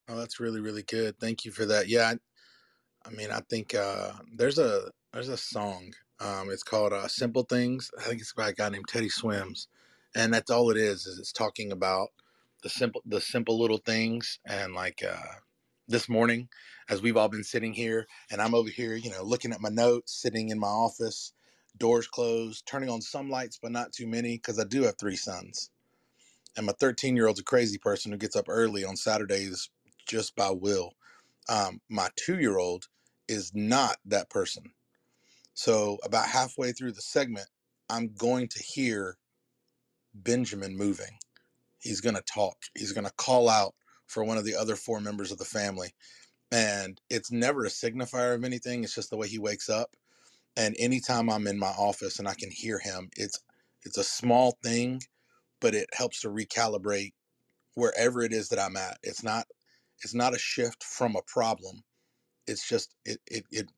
[0.09, 1.19] Oh, that's really, really good.
[1.21, 1.89] Thank you for that.
[1.89, 5.93] Yeah, I, I mean, I think uh, there's a there's a song.
[6.21, 9.69] Um, it's called uh, "Simple Things." I think it's by a guy named Teddy Swims,
[10.15, 11.07] and that's all it is.
[11.07, 12.09] Is it's talking about
[12.63, 15.39] the simple the simple little things and like uh,
[15.91, 16.49] this morning
[16.89, 19.71] as we've all been sitting here and i'm over here you know looking at my
[19.71, 21.35] notes sitting in my office
[21.79, 25.17] doors closed turning on some lights but not too many because i do have three
[25.17, 25.71] sons.
[26.57, 29.71] And my 13 year old's a crazy person who gets up early on saturdays
[30.07, 30.93] just by will.
[31.49, 32.87] Um, my two year old
[33.29, 34.73] is not that person.
[35.55, 37.49] So about halfway through the segment
[37.91, 39.19] i'm going to hear
[40.15, 41.19] benjamin moving.
[41.81, 42.57] He's going to talk.
[42.77, 43.75] He's going to call out
[44.11, 45.95] for one of the other four members of the family
[46.53, 49.97] and it's never a signifier of anything it's just the way he wakes up
[50.57, 53.41] and anytime i'm in my office and i can hear him it's
[53.85, 55.01] it's a small thing
[55.61, 57.13] but it helps to recalibrate
[57.75, 59.47] wherever it is that i'm at it's not
[60.03, 61.83] it's not a shift from a problem
[62.49, 63.71] it's just it it it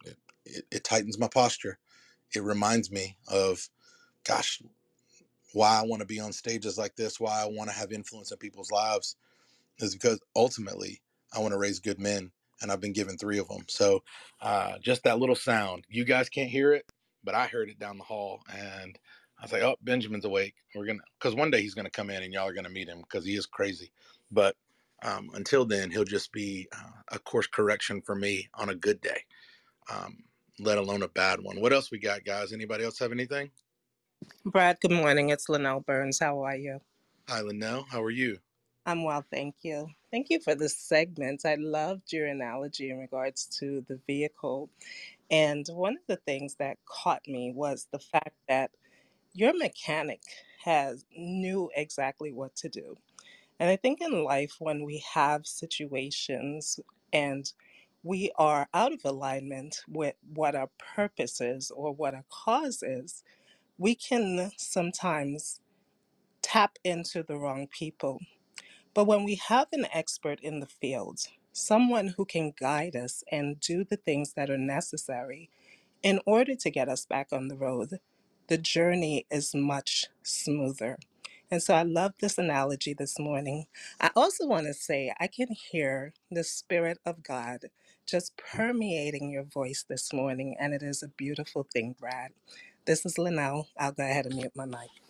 [0.46, 1.78] it, it, tightens my posture
[2.34, 3.68] it reminds me of
[4.24, 4.62] gosh
[5.52, 8.32] why i want to be on stages like this why i want to have influence
[8.32, 9.16] in people's lives
[9.78, 11.00] is because ultimately
[11.34, 13.64] I want to raise good men, and I've been given three of them.
[13.68, 14.02] So
[14.40, 16.86] uh, just that little sound, you guys can't hear it,
[17.24, 18.98] but I heard it down the hall, and
[19.38, 20.54] I was like, "Oh, Benjamin's awake.
[20.74, 23.00] We're gonna," because one day he's gonna come in, and y'all are gonna meet him
[23.00, 23.92] because he is crazy.
[24.30, 24.56] But
[25.02, 29.00] um, until then, he'll just be uh, a course correction for me on a good
[29.00, 29.22] day,
[29.92, 30.18] um,
[30.60, 31.60] let alone a bad one.
[31.60, 32.52] What else we got, guys?
[32.52, 33.50] Anybody else have anything?
[34.44, 35.30] Brad, good morning.
[35.30, 36.18] It's Linnell Burns.
[36.18, 36.80] How are you?
[37.28, 37.86] Hi, Linnell.
[37.90, 38.38] How are you?
[38.86, 39.88] I'm well, thank you.
[40.10, 41.42] Thank you for this segment.
[41.46, 44.70] I loved your analogy in regards to the vehicle.
[45.30, 48.72] And one of the things that caught me was the fact that
[49.34, 50.22] your mechanic
[50.64, 52.96] has knew exactly what to do.
[53.60, 56.80] And I think in life when we have situations
[57.12, 57.52] and
[58.02, 63.24] we are out of alignment with what our purpose is or what our cause is,
[63.78, 65.60] we can sometimes
[66.42, 68.20] tap into the wrong people
[68.94, 71.20] but when we have an expert in the field,
[71.52, 75.48] someone who can guide us and do the things that are necessary
[76.02, 78.00] in order to get us back on the road,
[78.48, 80.98] the journey is much smoother.
[81.50, 83.66] And so I love this analogy this morning.
[84.00, 87.66] I also want to say I can hear the Spirit of God
[88.06, 92.32] just permeating your voice this morning, and it is a beautiful thing, Brad.
[92.86, 93.68] This is Linnell.
[93.78, 95.01] I'll go ahead and mute my mic.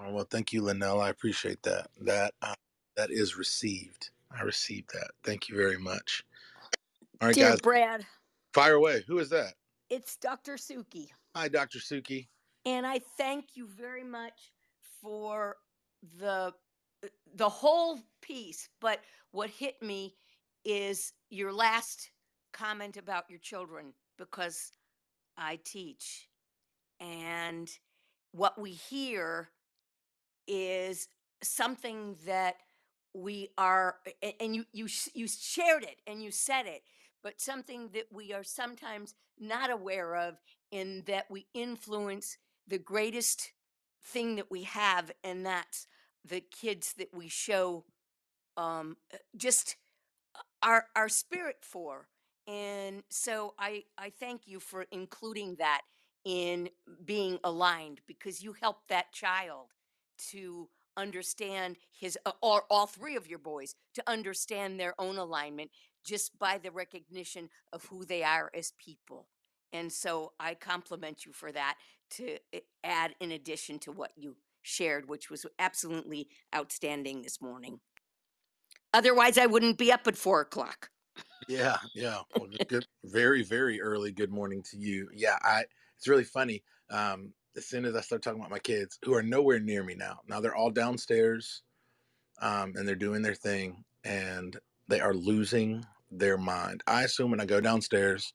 [0.00, 1.00] Oh, well, thank you, Linnell.
[1.00, 1.88] I appreciate that.
[2.00, 2.54] That uh,
[2.96, 4.10] that is received.
[4.30, 5.10] I received that.
[5.24, 6.24] Thank you very much.
[7.20, 8.06] All right, Dear guys, Brad,
[8.54, 9.04] fire away.
[9.06, 9.54] Who is that?
[9.90, 10.54] it's Dr.
[10.54, 11.78] Suki, Hi, Dr.
[11.78, 12.28] Suki.
[12.64, 14.52] and I thank you very much
[15.00, 15.56] for
[16.18, 16.54] the
[17.34, 18.68] the whole piece.
[18.80, 19.00] But
[19.32, 20.16] what hit me
[20.64, 22.10] is your last
[22.52, 24.72] comment about your children because
[25.36, 26.28] I teach,
[27.00, 27.70] and
[28.32, 29.50] what we hear
[30.46, 31.08] is
[31.42, 32.56] something that
[33.14, 33.96] we are
[34.40, 36.82] and you you you shared it and you said it
[37.22, 40.36] but something that we are sometimes not aware of
[40.70, 42.38] in that we influence
[42.68, 43.52] the greatest
[44.04, 45.86] thing that we have and that's
[46.24, 47.84] the kids that we show
[48.56, 49.76] um uh, just
[50.62, 52.08] our our spirit for.
[52.46, 55.82] And so i i thank you for including that
[56.24, 56.68] in
[57.04, 59.68] being aligned because you helped that child
[60.18, 65.70] to understand his uh, or all three of your boys to understand their own alignment
[66.04, 69.26] just by the recognition of who they are as people
[69.72, 71.76] and so i compliment you for that
[72.10, 77.80] to uh, add in addition to what you shared which was absolutely outstanding this morning
[78.94, 80.90] Otherwise, I wouldn't be up at four o'clock.
[81.48, 82.18] Yeah, yeah.
[82.36, 84.12] Well, good- very, very early.
[84.12, 85.08] Good morning to you.
[85.14, 85.64] Yeah, I.
[85.96, 86.62] It's really funny.
[86.90, 89.94] Um, as soon as I start talking about my kids, who are nowhere near me
[89.94, 91.62] now, now they're all downstairs,
[92.40, 96.82] um, and they're doing their thing, and they are losing their mind.
[96.86, 98.34] I assume when I go downstairs,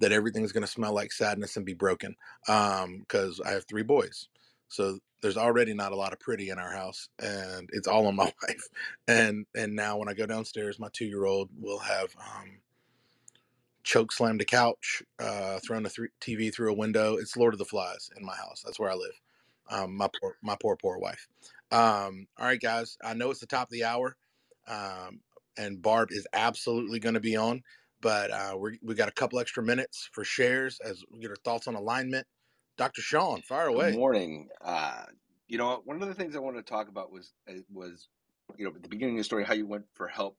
[0.00, 4.28] that everything's going to smell like sadness and be broken because I have three boys.
[4.68, 8.16] So there's already not a lot of pretty in our house, and it's all on
[8.16, 8.68] my wife.
[9.06, 12.58] And and now when I go downstairs, my two year old will have um,
[13.90, 17.16] choke slammed a couch, uh, thrown the th- TV through a window.
[17.16, 18.62] It's Lord of the Flies in my house.
[18.64, 19.20] That's where I live.
[19.68, 21.26] Um, my poor, my poor, poor wife.
[21.72, 22.96] Um, all right, guys.
[23.02, 24.16] I know it's the top of the hour,
[24.68, 25.20] um,
[25.58, 27.62] and Barb is absolutely going to be on,
[28.00, 31.36] but uh, we we got a couple extra minutes for shares as we get our
[31.36, 32.28] thoughts on alignment.
[32.76, 33.02] Dr.
[33.02, 33.92] Sean, fire Good away.
[33.94, 34.50] morning.
[34.60, 35.02] Uh,
[35.48, 38.08] you know, one of the things I wanted to talk about was uh, was
[38.56, 40.36] you know at the beginning of the story how you went for help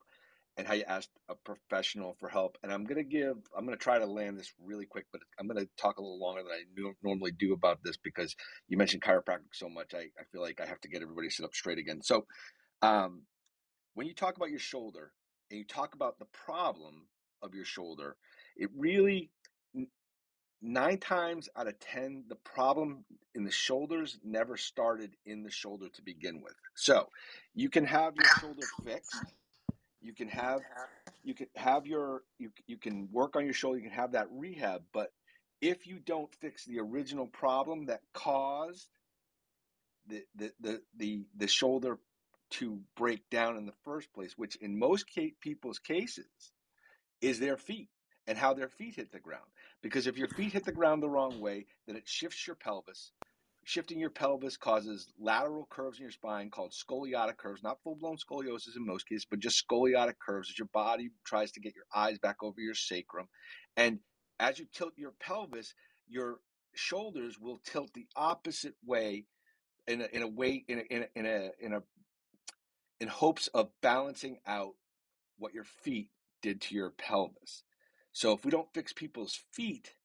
[0.62, 2.56] and how you asked a professional for help.
[2.62, 5.66] And I'm gonna give I'm gonna try to land this really quick, but I'm gonna
[5.76, 8.36] talk a little longer than I normally do about this because
[8.68, 9.96] you mentioned chiropractic so much.
[9.96, 12.04] I, I feel like I have to get everybody sit up straight again.
[12.04, 12.28] So
[12.84, 13.24] um,
[13.96, 15.14] when you talk about your shoulder
[15.50, 17.08] and you talk about the problem
[17.42, 18.16] of your shoulder,
[18.56, 19.32] it really
[20.62, 23.04] nine times out of ten the problem
[23.34, 27.08] in the shoulders never started in the shoulder to begin with so
[27.56, 29.26] you can have your shoulder fixed
[30.02, 30.62] you can have
[31.24, 34.28] you can have your you, you can work on your shoulder you can have that
[34.32, 35.12] rehab but
[35.62, 38.88] if you don't fix the original problem that caused
[40.08, 41.98] the the the the, the shoulder
[42.50, 45.06] to break down in the first place which in most
[45.42, 46.52] people's cases
[47.22, 47.90] is their feet
[48.28, 49.46] and how their feet hit the ground.
[49.82, 53.12] Because if your feet hit the ground the wrong way, then it shifts your pelvis.
[53.64, 58.18] Shifting your pelvis causes lateral curves in your spine called scoliotic curves, not full blown
[58.18, 61.86] scoliosis in most cases, but just scoliotic curves as your body tries to get your
[61.96, 63.28] eyes back over your sacrum.
[63.78, 64.00] And
[64.40, 65.76] as you tilt your pelvis,
[66.08, 66.40] your
[66.74, 69.26] shoulders will tilt the opposite way
[69.88, 71.84] in a, in a way in a, in a, in a, in a
[73.00, 74.74] in hopes of balancing out
[75.38, 76.10] what your feet
[76.42, 77.64] did to your pelvis.
[78.12, 79.96] So if we don't fix people's feet,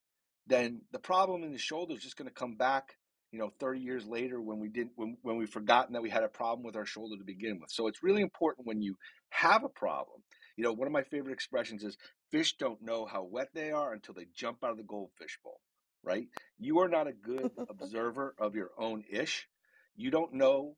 [0.46, 2.95] then the problem in the shoulder is just going to come back,
[3.32, 6.22] you know, 30 years later when we didn't when, when we've forgotten that we had
[6.22, 7.70] a problem with our shoulder to begin with.
[7.70, 8.96] So it's really important when you
[9.30, 10.22] have a problem.
[10.56, 11.96] You know, one of my favorite expressions is
[12.30, 15.60] fish don't know how wet they are until they jump out of the goldfish bowl,
[16.02, 16.26] right?
[16.58, 19.46] You are not a good observer of your own ish.
[19.96, 20.76] You don't know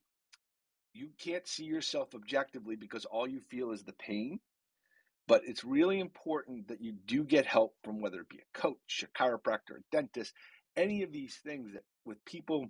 [0.98, 4.40] you can't see yourself objectively because all you feel is the pain.
[5.28, 9.04] But it's really important that you do get help from whether it be a coach,
[9.04, 10.32] a chiropractor, a dentist,
[10.78, 12.68] any of these things that with people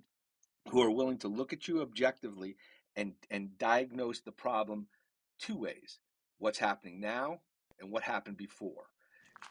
[0.69, 2.57] who are willing to look at you objectively
[2.95, 4.87] and and diagnose the problem
[5.39, 5.99] two ways
[6.39, 7.37] what's happening now
[7.79, 8.85] and what happened before.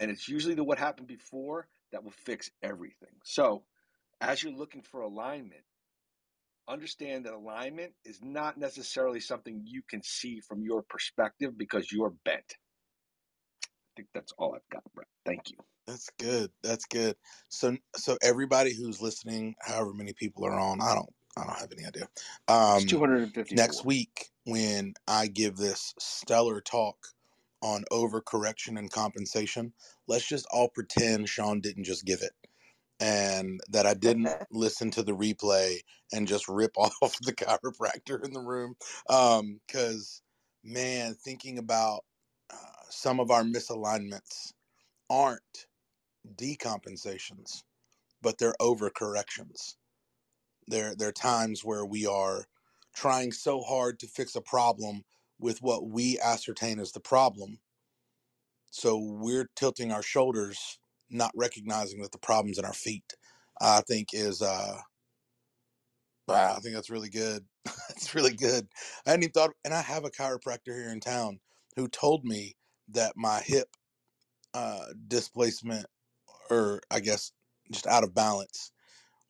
[0.00, 3.14] And it's usually the what happened before that will fix everything.
[3.24, 3.62] So
[4.20, 5.62] as you're looking for alignment
[6.68, 12.12] understand that alignment is not necessarily something you can see from your perspective because you're
[12.26, 12.56] bent.
[13.64, 15.08] I think that's all i've got brett.
[15.24, 15.56] Thank you
[15.88, 16.52] That's good.
[16.62, 17.16] That's good.
[17.48, 21.72] So so everybody who's listening, however many people are on, I don't I don't have
[21.72, 22.08] any idea.
[22.48, 27.08] Um 254 next week when I give this stellar talk
[27.62, 29.74] on overcorrection and compensation,
[30.08, 32.34] let's just all pretend Sean didn't just give it
[33.00, 35.80] and that I didn't listen to the replay
[36.12, 38.76] and just rip off the chiropractor in the room.
[39.10, 40.22] Um, cause
[40.64, 42.04] man, thinking about
[42.52, 42.56] uh,
[42.90, 44.52] some of our misalignments
[45.10, 45.67] aren't
[46.28, 47.62] decompensations,
[48.22, 49.76] but they're overcorrections.
[50.66, 52.46] There, there are times where we are
[52.94, 55.04] trying so hard to fix a problem
[55.38, 57.60] with what we ascertain as the problem.
[58.70, 60.78] So we're tilting our shoulders,
[61.10, 63.14] not recognizing that the problem's in our feet.
[63.60, 64.80] I think is uh
[66.28, 67.46] wow, I think that's really good.
[67.64, 68.68] that's really good.
[69.06, 71.40] I hadn't even thought and I have a chiropractor here in town
[71.76, 72.56] who told me
[72.88, 73.76] that my hip
[74.54, 75.86] uh displacement
[76.50, 77.32] or I guess
[77.70, 78.72] just out of balance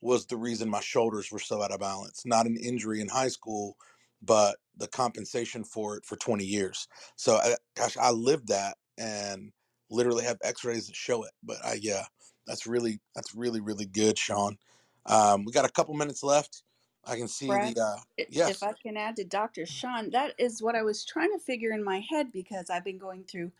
[0.01, 2.25] was the reason my shoulders were so out of balance.
[2.25, 3.77] Not an injury in high school,
[4.21, 6.87] but the compensation for it for 20 years.
[7.15, 9.53] So, I, gosh, I lived that and
[9.89, 11.31] literally have X-rays that show it.
[11.43, 12.05] But I, yeah,
[12.45, 14.57] that's really that's really really good, Sean.
[15.05, 16.63] Um, we got a couple minutes left.
[17.05, 18.63] I can see Brad, the uh, i- if.
[18.63, 19.65] I can add to Dr.
[19.65, 22.97] Sean, that is what I was trying to figure in my head because I've been
[22.99, 23.51] going through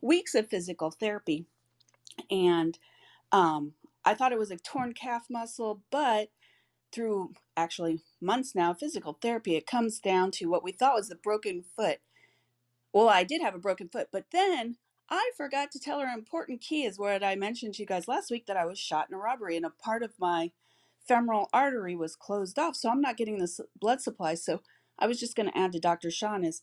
[0.00, 1.46] weeks of physical therapy
[2.30, 2.78] and
[3.32, 3.74] um,
[4.04, 6.30] I thought it was a torn calf muscle, but
[6.92, 11.16] through actually months now physical therapy, it comes down to what we thought was the
[11.16, 11.98] broken foot.
[12.92, 14.76] Well, I did have a broken foot, but then
[15.10, 18.08] I forgot to tell her an important key is what I mentioned to you guys
[18.08, 20.52] last week that I was shot in a robbery and a part of my
[21.06, 24.34] femoral artery was closed off, so I'm not getting this blood supply.
[24.34, 24.62] So
[24.98, 26.10] I was just going to add to Dr.
[26.10, 26.62] Sean is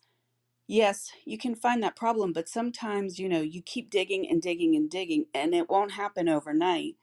[0.68, 4.76] yes, you can find that problem, but sometimes, you know, you keep digging and digging
[4.76, 6.95] and digging, and it won't happen overnight.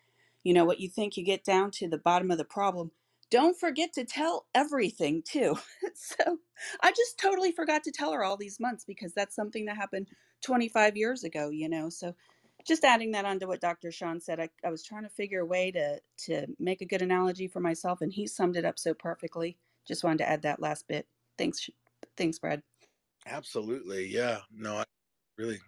[0.44, 2.92] You know, what you think you get down to the bottom of the problem.
[3.30, 5.58] Don't forget to tell everything, too.
[5.94, 6.38] so
[6.82, 10.08] I just totally forgot to tell her all these months because that's something that happened
[10.42, 11.90] 25 years ago, you know.
[11.90, 12.14] So
[12.66, 13.92] just adding that on to what Dr.
[13.92, 17.02] Sean said, I, I was trying to figure a way to, to make a good
[17.02, 19.58] analogy for myself, and he summed it up so perfectly.
[19.88, 21.06] Just wanted to add that last bit.
[21.38, 21.68] Thanks,
[22.16, 22.62] thanks, Brad.
[23.26, 24.06] Absolutely.
[24.08, 24.38] Yeah.
[24.50, 24.84] No, I
[25.38, 25.58] really,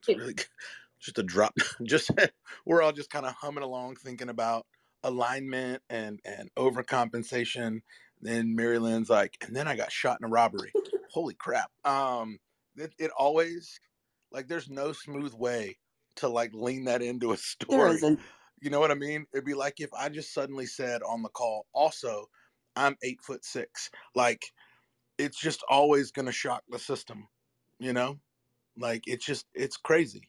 [0.00, 0.46] it's really good.
[1.00, 1.54] just a drop.
[1.82, 2.10] Just
[2.64, 4.66] we're all just kind of humming along, thinking about
[5.02, 7.80] alignment and and overcompensation.
[8.20, 10.72] Then Mary Lynn's like, and then I got shot in a robbery.
[11.10, 11.70] Holy crap.
[11.84, 12.38] Um,
[12.76, 13.80] it, it always
[14.30, 15.76] like there's no smooth way
[16.16, 17.98] to like lean that into a story.
[18.60, 19.26] You know what I mean?
[19.34, 22.26] It'd be like if I just suddenly said on the call, also,
[22.76, 23.90] I'm eight foot six.
[24.14, 24.44] Like
[25.18, 27.28] it's just always gonna shock the system,
[27.78, 28.18] you know?
[28.76, 30.28] Like it's just it's crazy.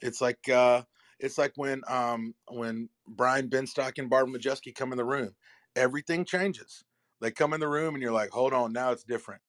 [0.00, 0.82] It's like uh
[1.18, 5.34] it's like when um when Brian Benstock and Barbara Majeski come in the room,
[5.76, 6.84] everything changes.
[7.20, 9.42] They come in the room and you're like, hold on, now it's different.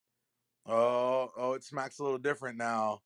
[0.65, 3.01] Oh, oh, it smacks a little different now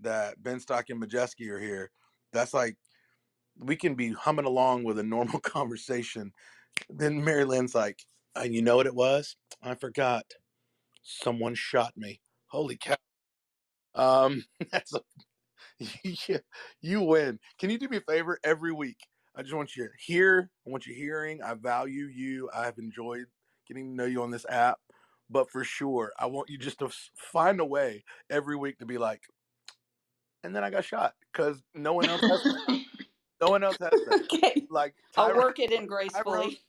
[0.00, 1.90] that Benstock and Majeski are here.
[2.32, 2.76] That's like
[3.58, 6.32] we can be humming along with a normal conversation.
[6.90, 8.04] Then Mary Lynn's like,
[8.34, 9.36] and you know what it was?
[9.62, 10.24] I forgot.
[11.02, 12.20] Someone shot me.
[12.46, 12.96] Holy cow.
[13.94, 15.00] Um, that's a
[16.28, 16.38] yeah,
[16.80, 17.38] you win.
[17.58, 18.98] Can you do me a favor every week?
[19.34, 20.50] I just want you to hear.
[20.66, 21.42] I want you hearing.
[21.42, 22.50] I value you.
[22.54, 23.26] I have enjoyed
[23.66, 24.78] getting to know you on this app.
[25.30, 28.98] But for sure, I want you just to find a way every week to be
[28.98, 29.22] like,
[30.44, 32.80] and then I got shot because no one else has that.
[33.40, 34.28] No one else has that.
[34.32, 34.68] okay.
[34.70, 36.60] Like I'll work it in Tyrone, gracefully.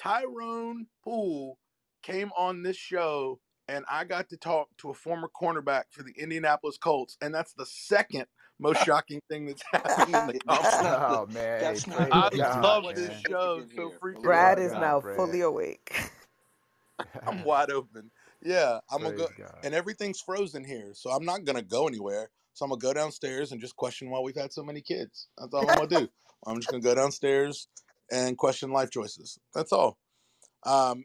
[0.00, 1.58] Tyrone Poole
[2.02, 3.38] came on this show,
[3.72, 7.54] and I got to talk to a former cornerback for the Indianapolis Colts, and that's
[7.54, 8.26] the second
[8.58, 12.08] most shocking thing that's happened in the That's not Oh man, That's not.
[12.12, 14.66] I God, love what this show so freaking Brad much.
[14.66, 15.16] is God, now Brad.
[15.16, 16.10] fully awake.
[17.26, 18.10] I'm wide open.
[18.44, 19.54] Yeah, I'm gonna go, God.
[19.62, 22.30] and everything's frozen here, so I'm not gonna go anywhere.
[22.54, 25.28] So I'm gonna go downstairs and just question why we've had so many kids.
[25.38, 26.08] That's all I'm gonna do.
[26.46, 27.68] I'm just gonna go downstairs
[28.10, 29.38] and question life choices.
[29.54, 29.96] That's all.
[30.64, 31.04] Um,